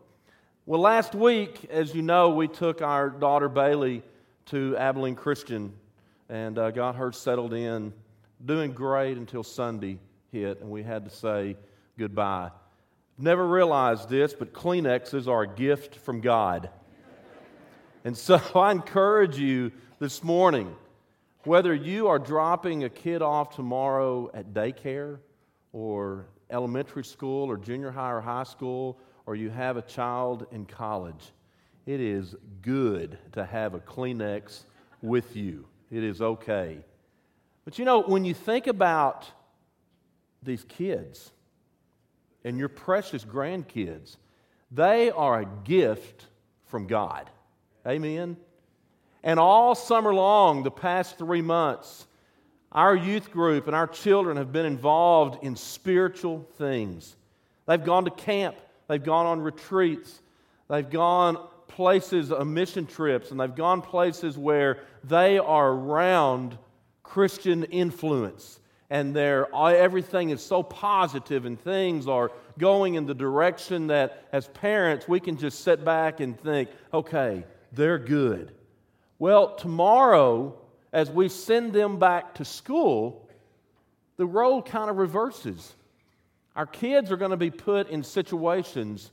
Well, 0.65 0.79
last 0.79 1.13
week, 1.13 1.65
as 1.69 1.93
you 1.93 2.01
know, 2.01 2.29
we 2.29 2.47
took 2.47 2.81
our 2.81 3.09
daughter 3.09 3.49
Bailey 3.49 4.01
to 4.45 4.77
Abilene 4.77 5.15
Christian 5.15 5.73
and 6.29 6.57
uh, 6.57 6.71
got 6.71 6.95
her 6.95 7.11
settled 7.11 7.53
in, 7.53 7.91
doing 8.45 8.71
great 8.71 9.17
until 9.17 9.43
Sunday 9.43 9.99
hit, 10.31 10.61
and 10.61 10.69
we 10.69 10.81
had 10.81 11.03
to 11.03 11.11
say 11.11 11.57
goodbye. 11.97 12.51
Never 13.17 13.47
realized 13.47 14.09
this, 14.09 14.33
but 14.33 14.53
Kleenexes 14.53 15.27
are 15.27 15.43
a 15.43 15.47
gift 15.47 15.95
from 15.97 16.21
God. 16.21 16.69
and 18.03 18.17
so 18.17 18.41
I 18.55 18.71
encourage 18.71 19.37
you 19.37 19.71
this 19.99 20.23
morning 20.23 20.75
whether 21.43 21.73
you 21.73 22.07
are 22.07 22.19
dropping 22.19 22.83
a 22.83 22.89
kid 22.89 23.21
off 23.21 23.55
tomorrow 23.55 24.31
at 24.33 24.53
daycare 24.53 25.19
or 25.73 26.25
elementary 26.49 27.03
school 27.03 27.49
or 27.49 27.57
junior 27.57 27.91
high 27.91 28.11
or 28.11 28.21
high 28.21 28.43
school 28.43 28.97
or 29.25 29.35
you 29.35 29.49
have 29.49 29.77
a 29.77 29.81
child 29.81 30.47
in 30.51 30.65
college, 30.65 31.31
it 31.85 31.99
is 31.99 32.35
good 32.61 33.17
to 33.33 33.45
have 33.45 33.73
a 33.73 33.79
Kleenex 33.79 34.63
with 35.01 35.35
you. 35.35 35.65
It 35.91 36.03
is 36.03 36.21
okay. 36.21 36.79
But 37.65 37.77
you 37.77 37.85
know, 37.85 38.01
when 38.01 38.25
you 38.25 38.33
think 38.33 38.67
about 38.67 39.29
these 40.41 40.65
kids 40.65 41.31
and 42.43 42.57
your 42.57 42.69
precious 42.69 43.23
grandkids, 43.23 44.17
they 44.71 45.11
are 45.11 45.41
a 45.41 45.45
gift 45.63 46.25
from 46.65 46.87
God. 46.87 47.29
Amen. 47.87 48.37
And 49.23 49.39
all 49.39 49.75
summer 49.75 50.13
long, 50.13 50.63
the 50.63 50.71
past 50.71 51.17
three 51.17 51.41
months, 51.41 52.07
our 52.71 52.95
youth 52.95 53.31
group 53.31 53.67
and 53.67 53.75
our 53.75 53.87
children 53.87 54.37
have 54.37 54.51
been 54.51 54.65
involved 54.65 55.43
in 55.43 55.55
spiritual 55.55 56.47
things. 56.57 57.15
They've 57.65 57.83
gone 57.83 58.05
to 58.05 58.11
camp 58.11 58.55
They've 58.87 59.03
gone 59.03 59.25
on 59.25 59.41
retreats. 59.41 60.21
They've 60.69 60.89
gone 60.89 61.37
places, 61.67 62.31
uh, 62.31 62.43
mission 62.43 62.85
trips, 62.85 63.31
and 63.31 63.39
they've 63.39 63.55
gone 63.55 63.81
places 63.81 64.37
where 64.37 64.79
they 65.03 65.39
are 65.39 65.71
around 65.71 66.57
Christian 67.01 67.63
influence. 67.65 68.59
And 68.89 69.15
they're, 69.15 69.47
everything 69.55 70.29
is 70.29 70.43
so 70.43 70.61
positive, 70.61 71.45
and 71.45 71.59
things 71.59 72.07
are 72.07 72.31
going 72.59 72.95
in 72.95 73.05
the 73.05 73.15
direction 73.15 73.87
that, 73.87 74.27
as 74.31 74.47
parents, 74.49 75.07
we 75.07 75.19
can 75.19 75.37
just 75.37 75.61
sit 75.61 75.83
back 75.83 76.19
and 76.19 76.39
think, 76.39 76.69
okay, 76.93 77.43
they're 77.71 77.97
good. 77.97 78.53
Well, 79.17 79.55
tomorrow, 79.55 80.55
as 80.91 81.09
we 81.09 81.29
send 81.29 81.73
them 81.73 81.97
back 81.97 82.35
to 82.35 82.45
school, 82.45 83.27
the 84.17 84.25
role 84.25 84.61
kind 84.61 84.89
of 84.89 84.97
reverses. 84.97 85.73
Our 86.55 86.67
kids 86.67 87.11
are 87.11 87.17
going 87.17 87.31
to 87.31 87.37
be 87.37 87.49
put 87.49 87.89
in 87.89 88.03
situations 88.03 89.09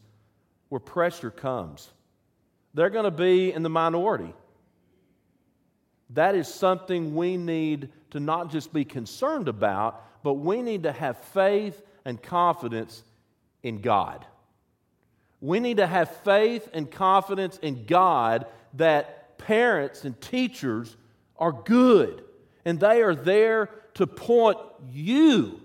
where 0.69 0.81
pressure 0.81 1.31
comes. 1.31 1.89
They're 2.75 2.91
going 2.91 3.05
to 3.05 3.11
be 3.11 3.53
in 3.53 3.63
the 3.63 3.71
minority. 3.71 4.35
That 6.15 6.35
is 6.35 6.53
something 6.53 7.15
we 7.15 7.37
need 7.37 7.91
to 8.11 8.21
not 8.21 8.51
just 8.51 8.73
be 8.73 8.85
concerned 8.85 9.49
about, 9.49 10.23
but 10.23 10.35
we 10.35 10.63
need 10.63 10.83
to 10.83 10.93
have 10.93 11.19
faith 11.19 11.81
and 12.05 12.21
confidence 12.21 13.05
in 13.63 13.81
God. 13.81 14.25
We 15.41 15.61
need 15.61 15.79
to 15.79 15.87
have 15.87 16.11
faith 16.19 16.69
and 16.75 16.91
confidence 16.91 17.59
in 17.59 17.87
God 17.87 18.47
that 18.75 19.39
parents 19.39 20.05
and 20.05 20.21
teachers 20.21 20.97
are 21.39 21.53
good 21.53 22.25
and 22.65 22.79
they 22.79 23.03
are 23.03 23.15
there 23.15 23.71
to 23.95 24.07
point 24.07 24.59
you 24.93 25.61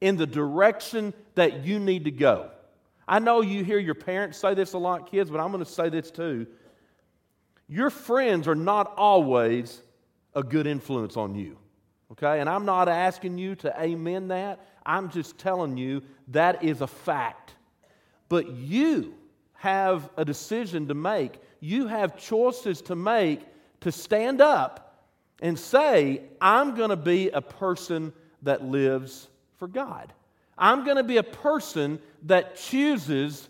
in 0.00 0.16
the 0.16 0.26
direction 0.26 1.14
that 1.34 1.64
you 1.64 1.78
need 1.78 2.04
to 2.04 2.10
go. 2.10 2.50
I 3.06 3.18
know 3.18 3.40
you 3.40 3.64
hear 3.64 3.78
your 3.78 3.94
parents 3.94 4.38
say 4.38 4.54
this 4.54 4.74
a 4.74 4.78
lot, 4.78 5.10
kids, 5.10 5.30
but 5.30 5.40
I'm 5.40 5.50
going 5.50 5.64
to 5.64 5.70
say 5.70 5.88
this 5.88 6.10
too. 6.10 6.46
Your 7.68 7.90
friends 7.90 8.48
are 8.48 8.54
not 8.54 8.94
always 8.96 9.82
a 10.34 10.42
good 10.42 10.66
influence 10.66 11.16
on 11.16 11.34
you. 11.34 11.58
Okay? 12.12 12.40
And 12.40 12.48
I'm 12.48 12.64
not 12.64 12.88
asking 12.88 13.38
you 13.38 13.54
to 13.56 13.80
amen 13.80 14.28
that. 14.28 14.66
I'm 14.84 15.10
just 15.10 15.38
telling 15.38 15.76
you 15.76 16.02
that 16.28 16.64
is 16.64 16.80
a 16.80 16.86
fact. 16.86 17.54
But 18.28 18.50
you 18.50 19.14
have 19.54 20.08
a 20.16 20.24
decision 20.24 20.88
to 20.88 20.94
make. 20.94 21.40
You 21.60 21.86
have 21.88 22.16
choices 22.16 22.80
to 22.82 22.96
make 22.96 23.40
to 23.80 23.92
stand 23.92 24.40
up 24.40 25.04
and 25.40 25.58
say, 25.58 26.22
I'm 26.40 26.74
going 26.74 26.90
to 26.90 26.96
be 26.96 27.30
a 27.30 27.40
person 27.40 28.12
that 28.42 28.64
lives 28.64 29.28
for 29.58 29.68
God. 29.68 30.12
I'm 30.56 30.84
going 30.84 30.96
to 30.96 31.04
be 31.04 31.18
a 31.18 31.22
person 31.22 32.00
that 32.24 32.56
chooses 32.56 33.48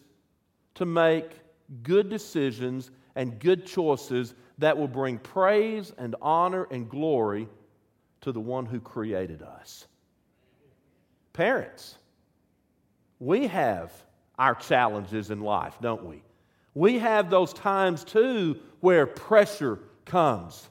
to 0.74 0.84
make 0.84 1.30
good 1.82 2.08
decisions 2.08 2.90
and 3.18 3.40
good 3.40 3.66
choices 3.66 4.36
that 4.58 4.78
will 4.78 4.86
bring 4.86 5.18
praise 5.18 5.92
and 5.98 6.14
honor 6.22 6.68
and 6.70 6.88
glory 6.88 7.48
to 8.20 8.30
the 8.30 8.38
one 8.38 8.64
who 8.64 8.78
created 8.78 9.42
us. 9.42 9.88
Parents, 11.32 11.96
we 13.18 13.48
have 13.48 13.92
our 14.38 14.54
challenges 14.54 15.32
in 15.32 15.40
life, 15.40 15.78
don't 15.82 16.04
we? 16.04 16.22
We 16.74 17.00
have 17.00 17.28
those 17.28 17.52
times 17.52 18.04
too 18.04 18.60
where 18.78 19.04
pressure 19.04 19.80
comes. 20.04 20.68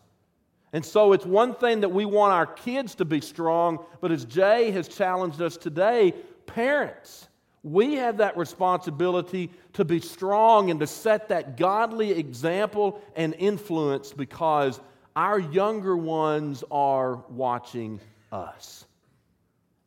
And 0.72 0.86
so 0.86 1.12
it's 1.12 1.26
one 1.26 1.54
thing 1.54 1.82
that 1.82 1.90
we 1.90 2.06
want 2.06 2.32
our 2.32 2.46
kids 2.46 2.96
to 2.96 3.04
be 3.04 3.20
strong, 3.20 3.84
but 4.00 4.10
as 4.10 4.24
Jay 4.24 4.72
has 4.72 4.88
challenged 4.88 5.42
us 5.42 5.58
today, 5.58 6.14
parents, 6.46 7.28
we 7.68 7.96
have 7.96 8.18
that 8.18 8.38
responsibility 8.38 9.52
to 9.74 9.84
be 9.84 10.00
strong 10.00 10.72
and 10.72 10.80
to 10.80 10.88
set 10.88 11.28
that 11.30 11.58
godly 11.58 12.12
example 12.12 13.02
and 13.14 13.36
influence 13.38 14.14
because 14.14 14.80
our 15.18 15.38
younger 15.38 15.98
ones 15.98 16.64
are 16.72 17.18
watching 17.30 18.00
us. 18.32 18.86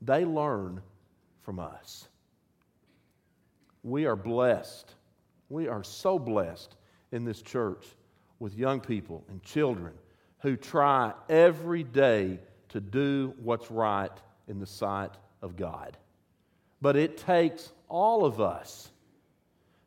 They 0.02 0.26
learn 0.26 0.82
from 1.40 1.58
us. 1.58 2.06
We 3.82 4.04
are 4.04 4.16
blessed. 4.16 4.94
We 5.48 5.68
are 5.68 5.82
so 5.82 6.18
blessed 6.18 6.76
in 7.12 7.24
this 7.24 7.40
church 7.40 7.86
with 8.40 8.54
young 8.54 8.80
people 8.80 9.24
and 9.30 9.42
children 9.42 9.94
who 10.40 10.56
try 10.56 11.14
every 11.30 11.84
day 11.84 12.40
to 12.70 12.80
do 12.80 13.32
what's 13.42 13.70
right 13.70 14.12
in 14.48 14.58
the 14.58 14.66
sight 14.66 15.12
of 15.40 15.56
God. 15.56 15.96
But 16.80 16.96
it 16.96 17.18
takes 17.18 17.72
all 17.88 18.24
of 18.24 18.40
us 18.40 18.90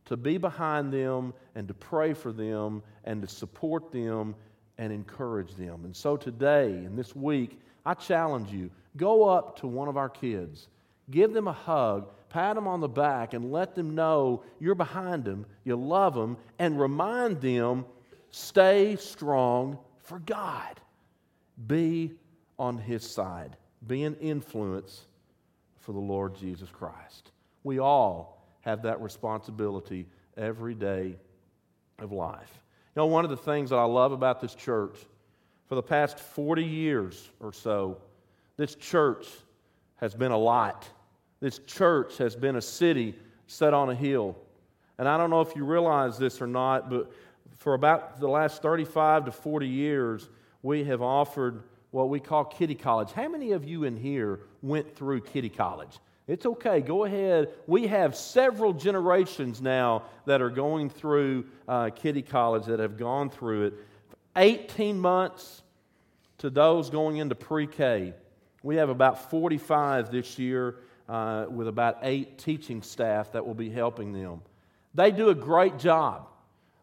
to 0.05 0.17
be 0.17 0.37
behind 0.37 0.91
them 0.91 1.33
and 1.55 1.67
to 1.67 1.73
pray 1.73 2.13
for 2.13 2.31
them 2.31 2.83
and 3.03 3.21
to 3.21 3.27
support 3.27 3.91
them 3.91 4.35
and 4.77 4.91
encourage 4.91 5.55
them. 5.55 5.85
And 5.85 5.95
so 5.95 6.17
today 6.17 6.69
and 6.69 6.97
this 6.97 7.15
week, 7.15 7.59
I 7.85 7.93
challenge 7.93 8.51
you 8.51 8.69
go 8.97 9.27
up 9.27 9.59
to 9.59 9.67
one 9.67 9.87
of 9.87 9.97
our 9.97 10.09
kids, 10.09 10.67
give 11.09 11.33
them 11.33 11.47
a 11.47 11.53
hug, 11.53 12.09
pat 12.29 12.55
them 12.55 12.67
on 12.67 12.79
the 12.79 12.87
back, 12.87 13.33
and 13.33 13.51
let 13.51 13.75
them 13.75 13.95
know 13.95 14.43
you're 14.59 14.75
behind 14.75 15.23
them, 15.23 15.45
you 15.63 15.75
love 15.75 16.13
them, 16.13 16.37
and 16.59 16.79
remind 16.79 17.41
them 17.41 17.85
stay 18.31 18.95
strong 18.95 19.77
for 20.03 20.19
God. 20.19 20.79
Be 21.67 22.13
on 22.57 22.77
His 22.77 23.03
side, 23.09 23.57
be 23.87 24.03
an 24.03 24.15
influence 24.15 25.05
for 25.83 25.91
the 25.91 25.99
Lord 25.99 26.33
Jesus 26.35 26.69
Christ. 26.69 27.31
We 27.63 27.79
all 27.79 28.41
have 28.61 28.83
that 28.83 29.01
responsibility 29.01 30.07
every 30.37 30.73
day 30.73 31.17
of 31.99 32.11
life. 32.11 32.61
You 32.95 33.01
know, 33.01 33.05
one 33.07 33.25
of 33.25 33.29
the 33.29 33.37
things 33.37 33.69
that 33.69 33.75
I 33.75 33.83
love 33.83 34.13
about 34.13 34.39
this 34.39 34.55
church, 34.55 34.95
for 35.67 35.75
the 35.75 35.83
past 35.83 36.19
40 36.19 36.63
years 36.63 37.29
or 37.41 37.51
so, 37.51 37.97
this 38.55 38.75
church 38.75 39.27
has 39.97 40.13
been 40.15 40.31
a 40.31 40.37
light. 40.37 40.89
This 41.41 41.59
church 41.59 42.17
has 42.17 42.35
been 42.35 42.55
a 42.55 42.61
city 42.61 43.15
set 43.47 43.73
on 43.73 43.89
a 43.89 43.95
hill. 43.95 44.37
And 44.97 45.07
I 45.07 45.17
don't 45.17 45.29
know 45.29 45.41
if 45.41 45.53
you 45.55 45.65
realize 45.65 46.17
this 46.17 46.41
or 46.41 46.47
not, 46.47 46.89
but 46.89 47.11
for 47.57 47.73
about 47.73 48.21
the 48.21 48.29
last 48.29 48.61
35 48.61 49.25
to 49.25 49.31
40 49.31 49.67
years, 49.67 50.29
we 50.61 50.85
have 50.85 51.01
offered 51.01 51.63
what 51.93 52.09
we 52.09 52.19
call 52.19 52.43
Kitty 52.43 52.73
College. 52.73 53.11
How 53.11 53.27
many 53.27 53.51
of 53.51 53.63
you 53.65 53.83
in 53.83 53.95
here 53.95 54.39
went 54.63 54.95
through 54.95 55.21
Kitty 55.21 55.49
College? 55.49 55.99
It's 56.27 56.43
okay. 56.43 56.81
Go 56.81 57.03
ahead. 57.03 57.49
We 57.67 57.85
have 57.85 58.15
several 58.15 58.73
generations 58.73 59.61
now 59.61 60.01
that 60.25 60.41
are 60.41 60.49
going 60.49 60.89
through 60.89 61.45
uh, 61.67 61.91
Kitty 61.91 62.23
College 62.23 62.65
that 62.65 62.79
have 62.79 62.97
gone 62.97 63.29
through 63.29 63.67
it. 63.67 63.73
18 64.35 64.99
months 64.99 65.61
to 66.39 66.49
those 66.49 66.89
going 66.89 67.17
into 67.17 67.35
pre 67.35 67.67
K. 67.67 68.15
We 68.63 68.77
have 68.77 68.89
about 68.89 69.29
45 69.29 70.11
this 70.11 70.39
year 70.39 70.77
uh, 71.07 71.45
with 71.47 71.67
about 71.67 71.99
eight 72.01 72.39
teaching 72.39 72.81
staff 72.81 73.33
that 73.33 73.45
will 73.45 73.53
be 73.53 73.69
helping 73.69 74.13
them. 74.13 74.41
They 74.95 75.11
do 75.11 75.29
a 75.29 75.35
great 75.35 75.77
job. 75.77 76.27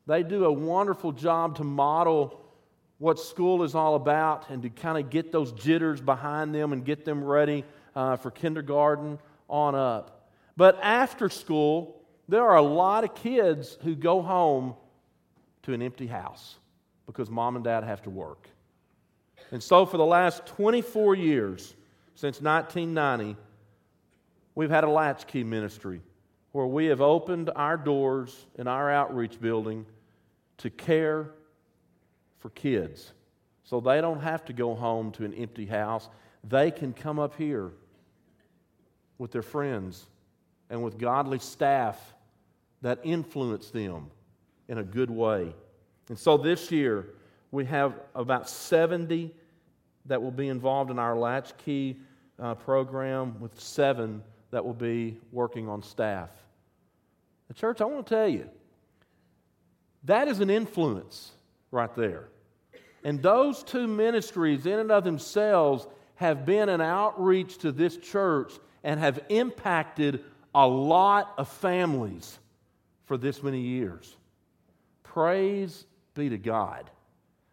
They 0.06 0.22
do 0.22 0.44
a 0.44 0.52
wonderful 0.52 1.10
job 1.10 1.56
to 1.56 1.64
model 1.64 2.39
what 3.00 3.18
school 3.18 3.62
is 3.62 3.74
all 3.74 3.94
about 3.94 4.50
and 4.50 4.62
to 4.62 4.68
kind 4.68 4.98
of 4.98 5.08
get 5.08 5.32
those 5.32 5.52
jitters 5.52 6.02
behind 6.02 6.54
them 6.54 6.74
and 6.74 6.84
get 6.84 7.06
them 7.06 7.24
ready 7.24 7.64
uh, 7.96 8.14
for 8.16 8.30
kindergarten 8.30 9.18
on 9.48 9.74
up. 9.74 10.28
But 10.54 10.78
after 10.82 11.30
school, 11.30 12.02
there 12.28 12.44
are 12.44 12.56
a 12.56 12.62
lot 12.62 13.02
of 13.04 13.14
kids 13.14 13.78
who 13.82 13.96
go 13.96 14.20
home 14.20 14.74
to 15.62 15.72
an 15.72 15.80
empty 15.80 16.06
house 16.06 16.56
because 17.06 17.30
mom 17.30 17.56
and 17.56 17.64
dad 17.64 17.84
have 17.84 18.02
to 18.02 18.10
work. 18.10 18.46
And 19.50 19.62
so, 19.62 19.86
for 19.86 19.96
the 19.96 20.04
last 20.04 20.44
24 20.44 21.14
years, 21.14 21.74
since 22.14 22.42
1990, 22.42 23.34
we've 24.54 24.70
had 24.70 24.84
a 24.84 24.90
latchkey 24.90 25.42
ministry 25.42 26.02
where 26.52 26.66
we 26.66 26.86
have 26.86 27.00
opened 27.00 27.50
our 27.56 27.78
doors 27.78 28.46
in 28.58 28.66
our 28.66 28.90
outreach 28.90 29.40
building 29.40 29.86
to 30.58 30.68
care 30.68 31.30
for 32.40 32.50
kids. 32.50 33.12
So 33.64 33.81
they 33.81 34.00
don't 34.00 34.20
have 34.20 34.44
to 34.46 34.53
go 34.53 34.74
home 34.74 35.12
to 35.12 35.24
an 35.24 35.33
empty 35.35 35.66
house. 35.66 36.09
They 36.42 36.70
can 36.70 36.92
come 36.92 37.18
up 37.18 37.37
here 37.37 37.70
with 39.18 39.31
their 39.31 39.42
friends 39.42 40.07
and 40.68 40.83
with 40.83 40.98
godly 40.98 41.38
staff 41.38 42.14
that 42.83 42.98
influence 43.05 43.70
them 43.70 44.11
in 44.68 44.79
a 44.79 44.83
good 44.83 45.11
way. 45.11 45.55
And 46.09 46.18
so 46.18 46.37
this 46.37 46.72
year, 46.72 47.07
we 47.50 47.64
have 47.66 47.94
about 48.14 48.48
70 48.48 49.35
that 50.07 50.22
will 50.22 50.31
be 50.31 50.48
involved 50.48 50.90
in 50.90 50.98
our 50.98 51.16
latchkey 51.16 51.96
uh, 52.38 52.55
program, 52.55 53.38
with 53.38 53.61
seven 53.61 54.22
that 54.50 54.64
will 54.64 54.72
be 54.72 55.18
working 55.31 55.68
on 55.68 55.83
staff. 55.83 56.31
The 57.48 57.55
church, 57.55 57.81
I 57.81 57.85
want 57.85 58.07
to 58.07 58.14
tell 58.14 58.29
you, 58.29 58.48
that 60.05 60.29
is 60.29 60.40
an 60.40 60.48
influence 60.48 61.33
right 61.70 61.94
there. 61.94 62.28
And 63.04 63.22
those 63.22 63.62
two 63.62 63.87
ministries, 63.87 64.66
in 64.66 64.78
and 64.78 64.92
of 64.92 65.04
themselves, 65.04 65.87
have 66.16 66.44
been 66.44 66.68
an 66.68 66.80
outreach 66.80 67.59
to 67.59 67.72
this 67.72 67.96
church 67.96 68.52
and 68.85 69.00
have 69.00 69.20
impacted 69.28 70.24
a 70.54 70.66
lot 70.66 71.33
of 71.38 71.48
families 71.48 72.38
for 73.04 73.16
this 73.16 73.42
many 73.42 73.61
years. 73.61 74.16
Praise 75.02 75.87
be 76.14 76.28
to 76.28 76.38
God 76.38 76.90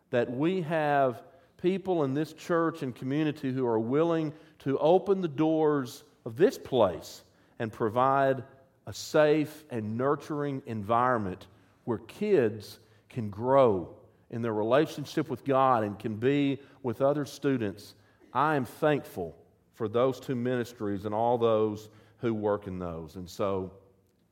that 0.09 0.29
we 0.29 0.61
have 0.61 1.23
people 1.61 2.03
in 2.03 2.13
this 2.13 2.33
church 2.33 2.81
and 2.81 2.95
community 2.95 3.51
who 3.51 3.65
are 3.65 3.79
willing 3.79 4.33
to 4.59 4.77
open 4.79 5.21
the 5.21 5.27
doors 5.27 6.03
of 6.25 6.35
this 6.37 6.57
place 6.57 7.23
and 7.59 7.71
provide 7.71 8.43
a 8.85 8.93
safe 8.93 9.63
and 9.69 9.97
nurturing 9.97 10.61
environment 10.65 11.47
where 11.85 11.97
kids 11.99 12.79
can 13.09 13.29
grow 13.29 13.96
in 14.31 14.41
their 14.41 14.53
relationship 14.53 15.29
with 15.29 15.43
God 15.45 15.83
and 15.83 15.97
can 15.97 16.15
be 16.15 16.59
with 16.83 17.01
other 17.01 17.25
students. 17.25 17.95
I 18.33 18.55
am 18.55 18.65
thankful 18.65 19.35
for 19.73 19.87
those 19.87 20.19
two 20.19 20.35
ministries 20.35 21.05
and 21.05 21.13
all 21.13 21.37
those 21.37 21.89
who 22.17 22.33
work 22.33 22.67
in 22.67 22.79
those. 22.79 23.15
And 23.15 23.29
so 23.29 23.71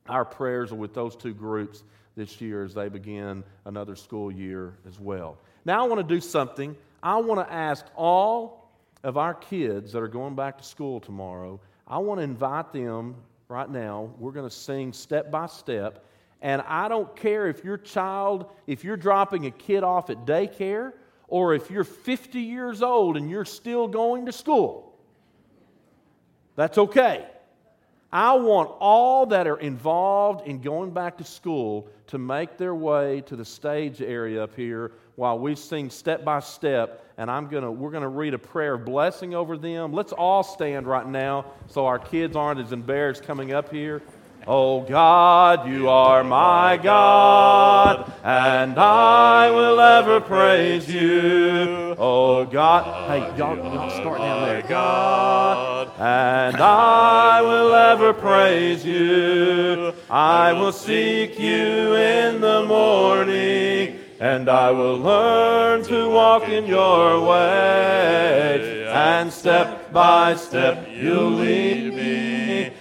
our 0.08 0.24
prayers 0.24 0.72
are 0.72 0.76
with 0.76 0.94
those 0.94 1.16
two 1.16 1.34
groups 1.34 1.84
this 2.16 2.40
year 2.40 2.64
as 2.64 2.74
they 2.74 2.88
begin 2.88 3.44
another 3.64 3.94
school 3.96 4.32
year 4.32 4.74
as 4.86 4.98
well. 4.98 5.38
Now, 5.64 5.84
I 5.84 5.88
want 5.88 6.06
to 6.06 6.14
do 6.14 6.20
something. 6.20 6.76
I 7.02 7.16
want 7.16 7.46
to 7.46 7.52
ask 7.52 7.84
all 7.94 8.70
of 9.04 9.16
our 9.16 9.34
kids 9.34 9.92
that 9.92 10.02
are 10.02 10.08
going 10.08 10.34
back 10.34 10.58
to 10.58 10.64
school 10.64 11.00
tomorrow, 11.00 11.60
I 11.86 11.98
want 11.98 12.18
to 12.18 12.24
invite 12.24 12.72
them 12.72 13.14
right 13.48 13.70
now. 13.70 14.10
We're 14.18 14.32
going 14.32 14.48
to 14.48 14.54
sing 14.54 14.92
step 14.92 15.30
by 15.30 15.46
step. 15.46 16.04
And 16.42 16.62
I 16.62 16.88
don't 16.88 17.14
care 17.16 17.48
if 17.48 17.64
your 17.64 17.78
child, 17.78 18.46
if 18.66 18.84
you're 18.84 18.96
dropping 18.96 19.46
a 19.46 19.50
kid 19.50 19.82
off 19.82 20.10
at 20.10 20.26
daycare, 20.26 20.92
or 21.28 21.54
if 21.54 21.70
you're 21.70 21.84
50 21.84 22.40
years 22.40 22.82
old 22.82 23.16
and 23.16 23.30
you're 23.30 23.44
still 23.44 23.88
going 23.88 24.26
to 24.26 24.32
school. 24.32 24.94
That's 26.54 26.78
okay. 26.78 27.26
I 28.12 28.34
want 28.34 28.70
all 28.78 29.26
that 29.26 29.46
are 29.46 29.58
involved 29.58 30.46
in 30.46 30.60
going 30.60 30.92
back 30.92 31.18
to 31.18 31.24
school 31.24 31.88
to 32.06 32.18
make 32.18 32.56
their 32.56 32.74
way 32.74 33.22
to 33.22 33.36
the 33.36 33.44
stage 33.44 34.00
area 34.00 34.42
up 34.44 34.54
here 34.54 34.92
while 35.16 35.38
we 35.38 35.54
sing 35.54 35.90
step 35.90 36.24
by 36.24 36.40
step 36.40 37.04
and 37.18 37.30
I'm 37.30 37.48
gonna 37.48 37.70
we're 37.70 37.90
gonna 37.90 38.08
read 38.08 38.34
a 38.34 38.38
prayer 38.38 38.74
of 38.74 38.84
blessing 38.84 39.34
over 39.34 39.56
them. 39.56 39.92
Let's 39.92 40.12
all 40.12 40.42
stand 40.42 40.86
right 40.86 41.06
now 41.06 41.46
so 41.66 41.86
our 41.86 41.98
kids 41.98 42.36
aren't 42.36 42.60
as 42.60 42.72
embarrassed 42.72 43.22
coming 43.22 43.52
up 43.52 43.70
here. 43.70 44.02
Oh 44.48 44.82
God, 44.82 45.68
you 45.68 45.88
are 45.88 46.22
my 46.22 46.76
God, 46.76 48.12
and 48.22 48.78
I 48.78 49.50
will 49.50 49.80
ever 49.80 50.20
praise 50.20 50.88
you. 50.88 51.96
Oh 51.98 52.44
God, 52.44 53.10
hey, 53.10 53.36
y'all, 53.36 53.56
y'all 53.56 53.90
start 53.90 54.18
down 54.18 54.42
there. 54.48 54.62
God, 54.62 55.90
and 55.98 56.56
I 56.58 57.42
will 57.42 57.74
ever 57.74 58.12
praise 58.12 58.84
you. 58.84 59.92
I 60.08 60.52
will 60.52 60.70
seek 60.70 61.40
you 61.40 61.96
in 61.96 62.40
the 62.40 62.64
morning 62.66 63.98
and 64.20 64.48
I 64.48 64.70
will 64.70 64.96
learn 64.96 65.82
to 65.84 66.08
walk 66.08 66.48
in 66.48 66.66
your 66.66 67.20
way. 67.20 68.86
And 68.88 69.30
step 69.32 69.92
by 69.92 70.36
step 70.36 70.88
you'll 70.90 71.32
lead 71.32 71.75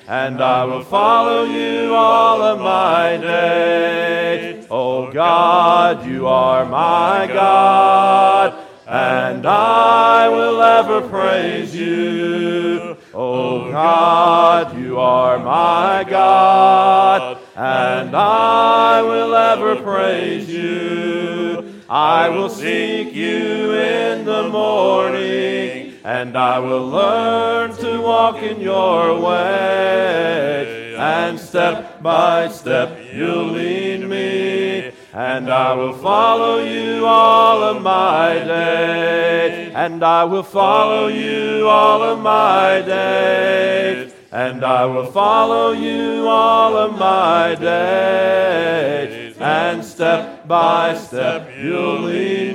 and 0.07 0.41
I 0.41 0.65
will 0.65 0.83
follow 0.83 1.45
you 1.45 1.95
all 1.95 2.41
of 2.41 2.59
my 2.59 3.17
days. 3.17 4.67
Oh 4.69 5.11
God, 5.11 6.05
you 6.05 6.27
are 6.27 6.65
my 6.65 7.27
God, 7.27 8.57
and 8.87 9.45
I 9.45 10.29
will 10.29 10.61
ever 10.61 11.01
praise 11.07 11.75
you. 11.75 12.97
Oh 13.13 13.71
God, 13.71 14.77
you 14.77 14.99
are 14.99 15.39
my 15.39 16.05
God, 16.07 17.39
and 17.55 18.15
I 18.15 19.01
will 19.01 19.33
ever 19.33 19.81
praise 19.81 20.49
you. 20.49 21.81
I 21.89 22.29
will 22.29 22.49
seek 22.49 23.13
you 23.13 23.73
in 23.73 24.25
the 24.25 24.49
morning, 24.49 25.94
and 26.05 26.37
I 26.37 26.59
will 26.59 26.87
learn 26.87 27.75
to 27.77 27.99
walk 27.99 28.37
in 28.43 28.61
your 28.61 29.19
way. 29.19 30.95
And 30.95 31.39
step 31.39 32.03
by 32.03 32.47
step 32.49 32.99
you'll 33.11 33.47
lead 33.47 34.07
me, 34.07 34.91
and 35.13 35.49
I 35.49 35.73
will 35.73 35.93
follow 35.93 36.63
you 36.63 37.07
all 37.07 37.63
of 37.63 37.81
my 37.81 38.35
days. 38.35 39.73
And 39.73 40.03
I 40.03 40.25
will 40.25 40.43
follow 40.43 41.07
you 41.07 41.67
all 41.67 42.03
of 42.03 42.19
my 42.19 42.81
days. 42.81 44.13
And 44.31 44.63
I 44.63 44.85
will 44.85 45.11
follow 45.11 45.71
you 45.71 46.27
all 46.27 46.77
of 46.77 46.99
my 46.99 47.55
days. 47.55 49.35
And 49.39 49.83
step 49.83 50.47
by 50.47 50.95
step 50.97 51.49
you'll 51.59 52.01
lead 52.01 52.54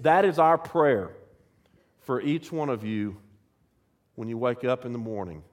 That 0.00 0.24
is 0.24 0.40
our 0.40 0.58
prayer 0.58 1.12
for 2.00 2.20
each 2.20 2.50
one 2.50 2.68
of 2.70 2.82
you 2.82 3.18
when 4.16 4.28
you 4.28 4.36
wake 4.36 4.64
up 4.64 4.84
in 4.84 4.92
the 4.92 4.98
morning. 4.98 5.44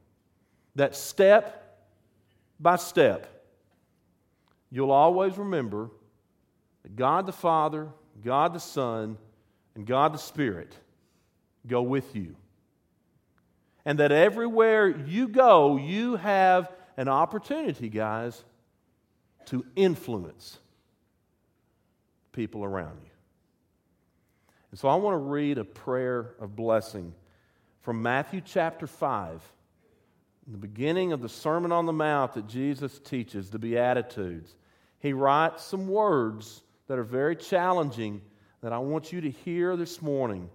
That 0.74 0.96
step 0.96 1.86
by 2.60 2.78
step, 2.78 3.46
you'll 4.72 4.90
always 4.90 5.38
remember 5.38 5.92
that 6.82 6.96
God 6.96 7.28
the 7.28 7.32
Father, 7.32 7.90
God 8.26 8.56
the 8.56 8.60
Son, 8.60 9.20
and 9.76 9.86
God 9.86 10.16
the 10.16 10.18
Spirit 10.18 10.76
go 11.68 11.84
with 11.84 12.16
you. 12.16 12.36
And 13.86 14.00
that 14.00 14.12
everywhere 14.12 14.88
you 14.88 15.28
go, 15.28 15.78
you 15.78 16.16
have 16.16 16.72
an 16.98 17.08
opportunity, 17.08 17.90
guys, 17.90 18.44
to 19.46 19.66
influence 19.76 20.58
people 22.32 22.64
around 22.64 23.00
you. 23.04 23.10
And 24.72 24.80
so 24.80 24.88
I 24.88 24.96
want 24.96 25.14
to 25.14 25.20
read 25.20 25.58
a 25.58 25.64
prayer 25.64 26.36
of 26.40 26.56
blessing 26.56 27.14
from 27.82 28.02
Matthew 28.02 28.42
chapter 28.44 28.88
5, 28.88 29.42
the 30.48 30.58
beginning 30.58 31.12
of 31.12 31.22
the 31.22 31.30
Sermon 31.30 31.72
on 31.72 31.86
the 31.86 31.94
Mount 31.94 32.34
that 32.34 32.48
Jesus 32.48 32.98
teaches, 33.00 33.50
the 33.50 33.60
Beatitudes. 33.60 34.56
He 35.00 35.14
writes 35.14 35.64
some 35.64 35.88
words 35.88 36.64
that 36.88 36.98
are 36.98 37.04
very 37.04 37.36
challenging 37.36 38.22
that 38.62 38.74
I 38.74 38.80
want 38.80 39.12
you 39.12 39.22
to 39.22 39.30
hear 39.30 39.76
this 39.76 40.02
morning. 40.02 40.50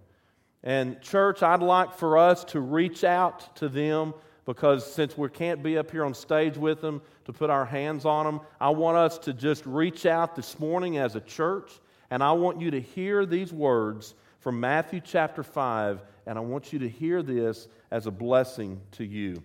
And, 0.63 1.01
church, 1.01 1.43
I'd 1.43 1.63
like 1.63 1.95
for 1.95 2.19
us 2.19 2.45
to 2.45 2.61
reach 2.61 3.05
out 3.05 3.57
to 3.57 3.69
them 3.69 4.15
because 4.49 4.91
since 4.91 5.19
we 5.19 5.29
can't 5.29 5.63
be 5.63 5.77
up 5.77 5.91
here 5.91 6.07
on 6.07 6.15
stage 6.15 6.57
with 6.57 6.81
them 6.81 7.03
to 7.27 7.35
put 7.35 7.51
our 7.51 7.67
hands 7.67 8.07
on 8.07 8.25
them, 8.25 8.41
I 8.59 8.71
want 8.71 8.97
us 8.97 9.19
to 9.19 9.35
just 9.35 9.67
reach 9.67 10.07
out 10.07 10.35
this 10.35 10.59
morning 10.59 10.97
as 10.97 11.17
a 11.17 11.21
church 11.21 11.71
and 12.11 12.23
I 12.23 12.33
want 12.33 12.59
you 12.59 12.71
to 12.71 12.81
hear 12.81 13.27
these 13.27 13.53
words 13.53 14.15
from 14.41 14.59
Matthew 14.59 15.03
chapter 15.05 15.43
5, 15.43 16.01
and 16.25 16.39
I 16.39 16.41
want 16.41 16.73
you 16.73 16.79
to 16.79 16.89
hear 16.89 17.23
this 17.23 17.69
as 17.91 18.07
a 18.07 18.11
blessing 18.11 18.81
to 18.93 19.05
you. 19.05 19.43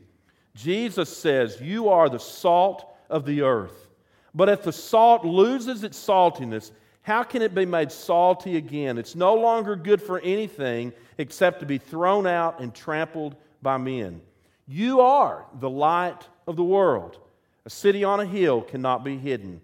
Jesus 0.56 1.10
says, 1.10 1.60
You 1.60 1.89
are 1.89 2.08
the 2.08 2.18
salt 2.18 2.86
of 3.10 3.26
the 3.26 3.42
earth. 3.42 3.89
But 4.34 4.48
if 4.48 4.63
the 4.63 4.72
salt 4.72 5.26
loses 5.26 5.84
its 5.84 6.00
saltiness, 6.00 6.72
how 7.02 7.24
can 7.24 7.42
it 7.42 7.54
be 7.54 7.66
made 7.66 7.92
salty 7.92 8.56
again? 8.56 8.98
It's 8.98 9.16
no 9.16 9.36
longer 9.36 9.76
good 9.76 10.02
for 10.02 10.22
anything 10.22 10.94
except 11.18 11.60
to 11.60 11.66
be 11.66 11.78
thrown 11.78 12.26
out 12.26 12.62
and 12.62 12.74
trampled 12.74 13.36
by 13.62 13.76
men. 13.76 14.22
You 14.67 15.02
are 15.02 15.45
the 15.60 15.69
light 15.69 16.28
of 16.47 16.56
the 16.56 16.63
world. 16.63 17.17
A 17.65 17.69
city 17.69 18.04
on 18.04 18.19
a 18.19 18.26
hill 18.26 18.62
cannot 18.62 19.04
be 19.04 19.17
hidden. 19.17 19.62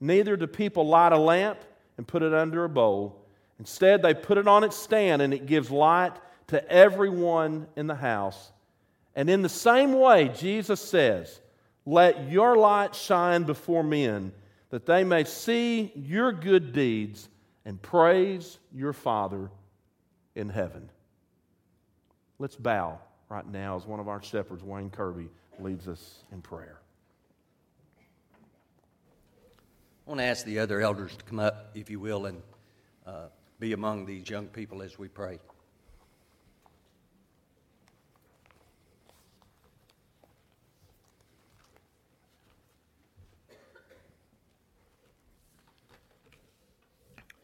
Neither 0.00 0.36
do 0.36 0.46
people 0.46 0.86
light 0.86 1.12
a 1.12 1.18
lamp 1.18 1.58
and 1.96 2.06
put 2.06 2.22
it 2.22 2.34
under 2.34 2.64
a 2.64 2.68
bowl. 2.68 3.24
Instead, 3.58 4.02
they 4.02 4.14
put 4.14 4.38
it 4.38 4.48
on 4.48 4.64
its 4.64 4.76
stand 4.76 5.22
and 5.22 5.32
it 5.32 5.46
gives 5.46 5.70
light 5.70 6.12
to 6.48 6.70
everyone 6.70 7.66
in 7.76 7.86
the 7.86 7.94
house. 7.94 8.52
And 9.14 9.30
in 9.30 9.42
the 9.42 9.48
same 9.48 9.92
way, 9.92 10.28
Jesus 10.28 10.80
says, 10.80 11.40
Let 11.86 12.30
your 12.30 12.56
light 12.56 12.94
shine 12.94 13.44
before 13.44 13.84
men, 13.84 14.32
that 14.70 14.86
they 14.86 15.04
may 15.04 15.24
see 15.24 15.92
your 15.94 16.32
good 16.32 16.72
deeds 16.72 17.28
and 17.64 17.80
praise 17.80 18.58
your 18.74 18.92
Father 18.92 19.50
in 20.34 20.48
heaven. 20.48 20.90
Let's 22.38 22.56
bow 22.56 22.98
right 23.32 23.50
now 23.50 23.74
as 23.76 23.86
one 23.86 23.98
of 23.98 24.08
our 24.08 24.22
shepherds, 24.22 24.62
Wayne 24.62 24.90
Kirby, 24.90 25.30
leads 25.58 25.88
us 25.88 26.22
in 26.32 26.42
prayer. 26.42 26.80
I 30.06 30.10
want 30.10 30.20
to 30.20 30.24
ask 30.24 30.44
the 30.44 30.58
other 30.58 30.82
elders 30.82 31.16
to 31.16 31.24
come 31.24 31.38
up, 31.38 31.70
if 31.74 31.88
you 31.88 31.98
will, 31.98 32.26
and 32.26 32.42
uh, 33.06 33.28
be 33.58 33.72
among 33.72 34.04
these 34.04 34.28
young 34.28 34.48
people 34.48 34.82
as 34.82 34.98
we 34.98 35.08
pray. 35.08 35.38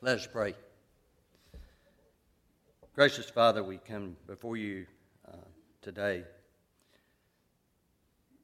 Let 0.03 0.19
us 0.19 0.27
pray. 0.31 0.55
Gracious 2.95 3.31
Father, 3.31 3.65
we 3.65 3.79
come 3.79 4.19
before 4.27 4.59
you 4.59 4.85
today. 5.83 6.25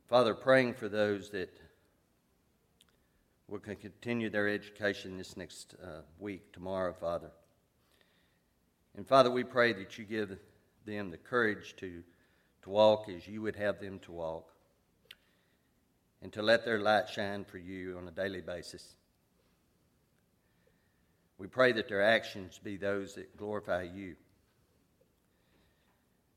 Father, 0.09 0.35
praying 0.35 0.75
for 0.75 0.89
those 0.89 1.31
that 1.31 1.51
will 3.49 3.59
continue 3.59 4.31
their 4.31 4.49
education 4.49 5.19
this 5.19 5.37
next 5.37 5.75
uh, 5.83 6.01
week, 6.19 6.53
tomorrow, 6.53 6.93
Father. 6.93 7.31
And 8.97 9.07
Father, 9.07 9.31
we 9.31 9.45
pray 9.45 9.73
that 9.73 9.99
you 9.99 10.05
give 10.05 10.37
them 10.87 11.11
the 11.11 11.17
courage 11.17 11.75
to, 11.79 12.03
to 12.63 12.71
walk 12.71 13.09
as 13.09 13.27
you 13.27 13.43
would 13.43 13.57
have 13.57 13.81
them 13.81 13.99
to 14.01 14.13
walk 14.13 14.51
and 16.23 16.33
to 16.33 16.43
let 16.43 16.65
their 16.65 16.79
light 16.79 17.09
shine 17.09 17.45
for 17.45 17.59
you 17.59 17.99
on 17.99 18.09
a 18.09 18.11
daily 18.11 18.41
basis. 18.41 18.95
We 21.37 21.49
pray 21.49 21.73
that 21.73 21.89
their 21.89 22.03
actions 22.03 22.61
be 22.63 22.77
those 22.77 23.15
that 23.17 23.37
glorify 23.37 23.83
you. 23.83 24.17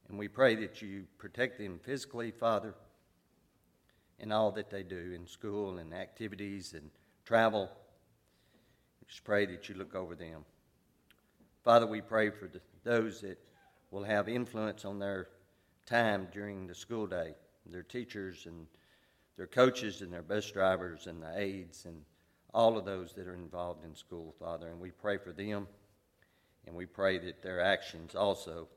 And 0.10 0.18
we 0.18 0.28
pray 0.28 0.56
that 0.56 0.82
you 0.82 1.06
protect 1.18 1.58
them 1.58 1.80
physically, 1.84 2.32
Father, 2.32 2.74
in 4.20 4.32
all 4.32 4.52
that 4.52 4.70
they 4.70 4.84
do 4.84 5.14
in 5.14 5.28
school 5.28 5.78
and 5.78 5.94
activities 5.94 6.74
and 6.74 6.90
travel. 7.26 7.70
We 9.02 9.08
just 9.08 9.24
pray 9.24 9.46
that 9.48 9.68
you 9.68 9.76
look 9.76 9.96
over 9.96 10.16
them. 10.16 10.46
Father, 11.64 11.86
we 11.86 12.02
pray 12.02 12.30
for 12.30 12.48
the, 12.48 12.62
those 12.84 13.20
that 13.22 13.38
will 13.92 14.04
have 14.04 14.30
influence 14.30 14.86
on 14.86 15.00
their 15.00 15.28
time 15.86 16.28
during 16.32 16.68
the 16.68 16.76
school 16.76 17.06
day, 17.06 17.34
their 17.66 17.84
teachers 17.84 18.46
and 18.46 18.66
their 19.36 19.48
coaches 19.48 20.02
and 20.02 20.12
their 20.12 20.22
bus 20.22 20.50
drivers 20.50 21.08
and 21.08 21.22
the 21.22 21.38
aides 21.38 21.86
and 21.86 22.02
all 22.54 22.78
of 22.78 22.86
those 22.86 23.14
that 23.14 23.28
are 23.28 23.36
involved 23.36 23.84
in 23.84 23.94
school, 23.96 24.34
Father. 24.40 24.70
And 24.70 24.80
we 24.80 24.92
pray 24.92 25.18
for 25.18 25.32
them, 25.32 25.68
and 26.66 26.76
we 26.76 26.86
pray 26.86 27.20
that 27.20 27.44
their 27.44 27.62
actions 27.62 28.16
also 28.16 28.68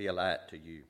be 0.00 0.06
a 0.06 0.12
light 0.14 0.48
to 0.48 0.56
you. 0.56 0.80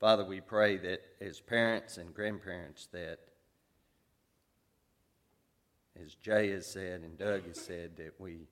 Father, 0.00 0.24
we 0.24 0.40
pray 0.40 0.78
that 0.78 1.02
as 1.20 1.40
parents 1.40 1.98
and 1.98 2.14
grandparents 2.14 2.88
that 2.92 3.18
as 6.02 6.14
Jay 6.14 6.52
has 6.52 6.64
said 6.64 7.02
and 7.02 7.18
Doug 7.18 7.46
has 7.46 7.60
said, 7.60 7.98
that 7.98 8.14
we 8.18 8.48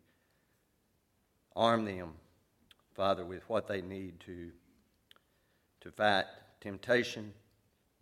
arm 1.57 1.87
them, 1.87 2.13
Father, 2.95 3.25
with 3.25 3.49
what 3.49 3.67
they 3.67 3.81
need 3.81 4.21
to, 4.27 4.51
to 5.81 5.91
fight 5.91 6.27
temptation 6.61 7.33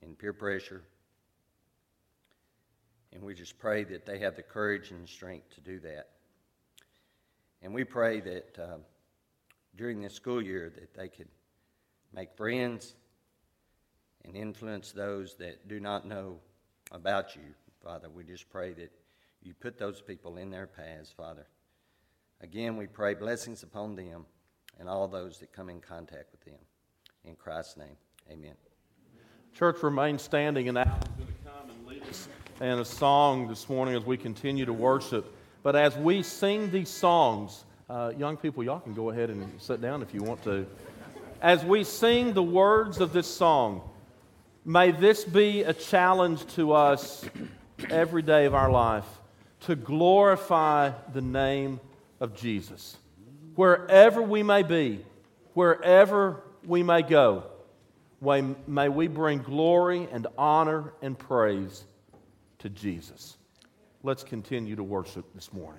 and 0.02 0.18
peer 0.18 0.32
pressure. 0.32 0.82
And 3.12 3.22
we 3.22 3.32
just 3.34 3.60
pray 3.60 3.84
that 3.84 4.06
they 4.06 4.18
have 4.18 4.34
the 4.34 4.42
courage 4.42 4.90
and 4.90 5.04
the 5.04 5.08
strength 5.08 5.54
to 5.54 5.60
do 5.60 5.78
that. 5.78 6.08
And 7.62 7.74
we 7.74 7.84
pray 7.84 8.20
that 8.20 8.58
uh, 8.58 8.78
during 9.76 10.00
this 10.00 10.14
school 10.14 10.42
year 10.42 10.72
that 10.74 10.94
they 10.94 11.08
could 11.08 11.28
make 12.14 12.34
friends 12.36 12.94
and 14.24 14.36
influence 14.36 14.92
those 14.92 15.36
that 15.36 15.68
do 15.68 15.80
not 15.80 16.06
know 16.06 16.38
about 16.92 17.36
you, 17.36 17.42
Father. 17.82 18.08
We 18.08 18.24
just 18.24 18.50
pray 18.50 18.72
that 18.74 18.90
you 19.42 19.54
put 19.54 19.78
those 19.78 20.00
people 20.00 20.36
in 20.36 20.50
their 20.50 20.66
paths, 20.66 21.12
Father. 21.16 21.46
Again, 22.42 22.76
we 22.76 22.86
pray 22.86 23.14
blessings 23.14 23.62
upon 23.62 23.96
them 23.96 24.26
and 24.78 24.88
all 24.88 25.06
those 25.08 25.38
that 25.38 25.52
come 25.52 25.68
in 25.68 25.80
contact 25.80 26.32
with 26.32 26.44
them. 26.44 26.60
In 27.24 27.36
Christ's 27.36 27.76
name, 27.76 27.96
amen. 28.30 28.54
Church, 29.54 29.82
remain 29.82 30.18
standing, 30.18 30.68
and 30.68 30.78
Alan's 30.78 31.04
going 31.18 31.26
to 31.26 31.50
come 31.50 31.70
and 31.70 31.86
lead 31.86 32.02
us 32.08 32.28
in 32.60 32.78
a 32.78 32.84
song 32.84 33.46
this 33.48 33.68
morning 33.68 33.94
as 33.94 34.04
we 34.04 34.16
continue 34.16 34.64
to 34.64 34.72
worship. 34.72 35.34
But 35.62 35.76
as 35.76 35.96
we 35.96 36.22
sing 36.22 36.70
these 36.70 36.88
songs, 36.88 37.64
uh, 37.88 38.12
young 38.16 38.36
people, 38.36 38.64
y'all 38.64 38.80
can 38.80 38.94
go 38.94 39.10
ahead 39.10 39.30
and 39.30 39.60
sit 39.60 39.80
down 39.80 40.00
if 40.02 40.14
you 40.14 40.22
want 40.22 40.42
to. 40.44 40.66
As 41.42 41.64
we 41.64 41.84
sing 41.84 42.32
the 42.32 42.42
words 42.42 43.00
of 43.00 43.12
this 43.12 43.26
song, 43.26 43.82
may 44.64 44.90
this 44.90 45.24
be 45.24 45.62
a 45.62 45.72
challenge 45.72 46.46
to 46.54 46.72
us 46.72 47.24
every 47.90 48.22
day 48.22 48.46
of 48.46 48.54
our 48.54 48.70
life 48.70 49.06
to 49.60 49.76
glorify 49.76 50.92
the 51.12 51.20
name 51.20 51.80
of 52.20 52.34
Jesus. 52.34 52.96
Wherever 53.54 54.22
we 54.22 54.42
may 54.42 54.62
be, 54.62 55.04
wherever 55.54 56.42
we 56.64 56.82
may 56.82 57.02
go, 57.02 57.44
may, 58.20 58.42
may 58.66 58.88
we 58.88 59.08
bring 59.08 59.38
glory 59.38 60.08
and 60.10 60.26
honor 60.38 60.92
and 61.02 61.18
praise 61.18 61.84
to 62.60 62.68
Jesus. 62.68 63.36
Let's 64.02 64.24
continue 64.24 64.76
to 64.76 64.82
worship 64.82 65.26
this 65.34 65.52
morning. 65.52 65.78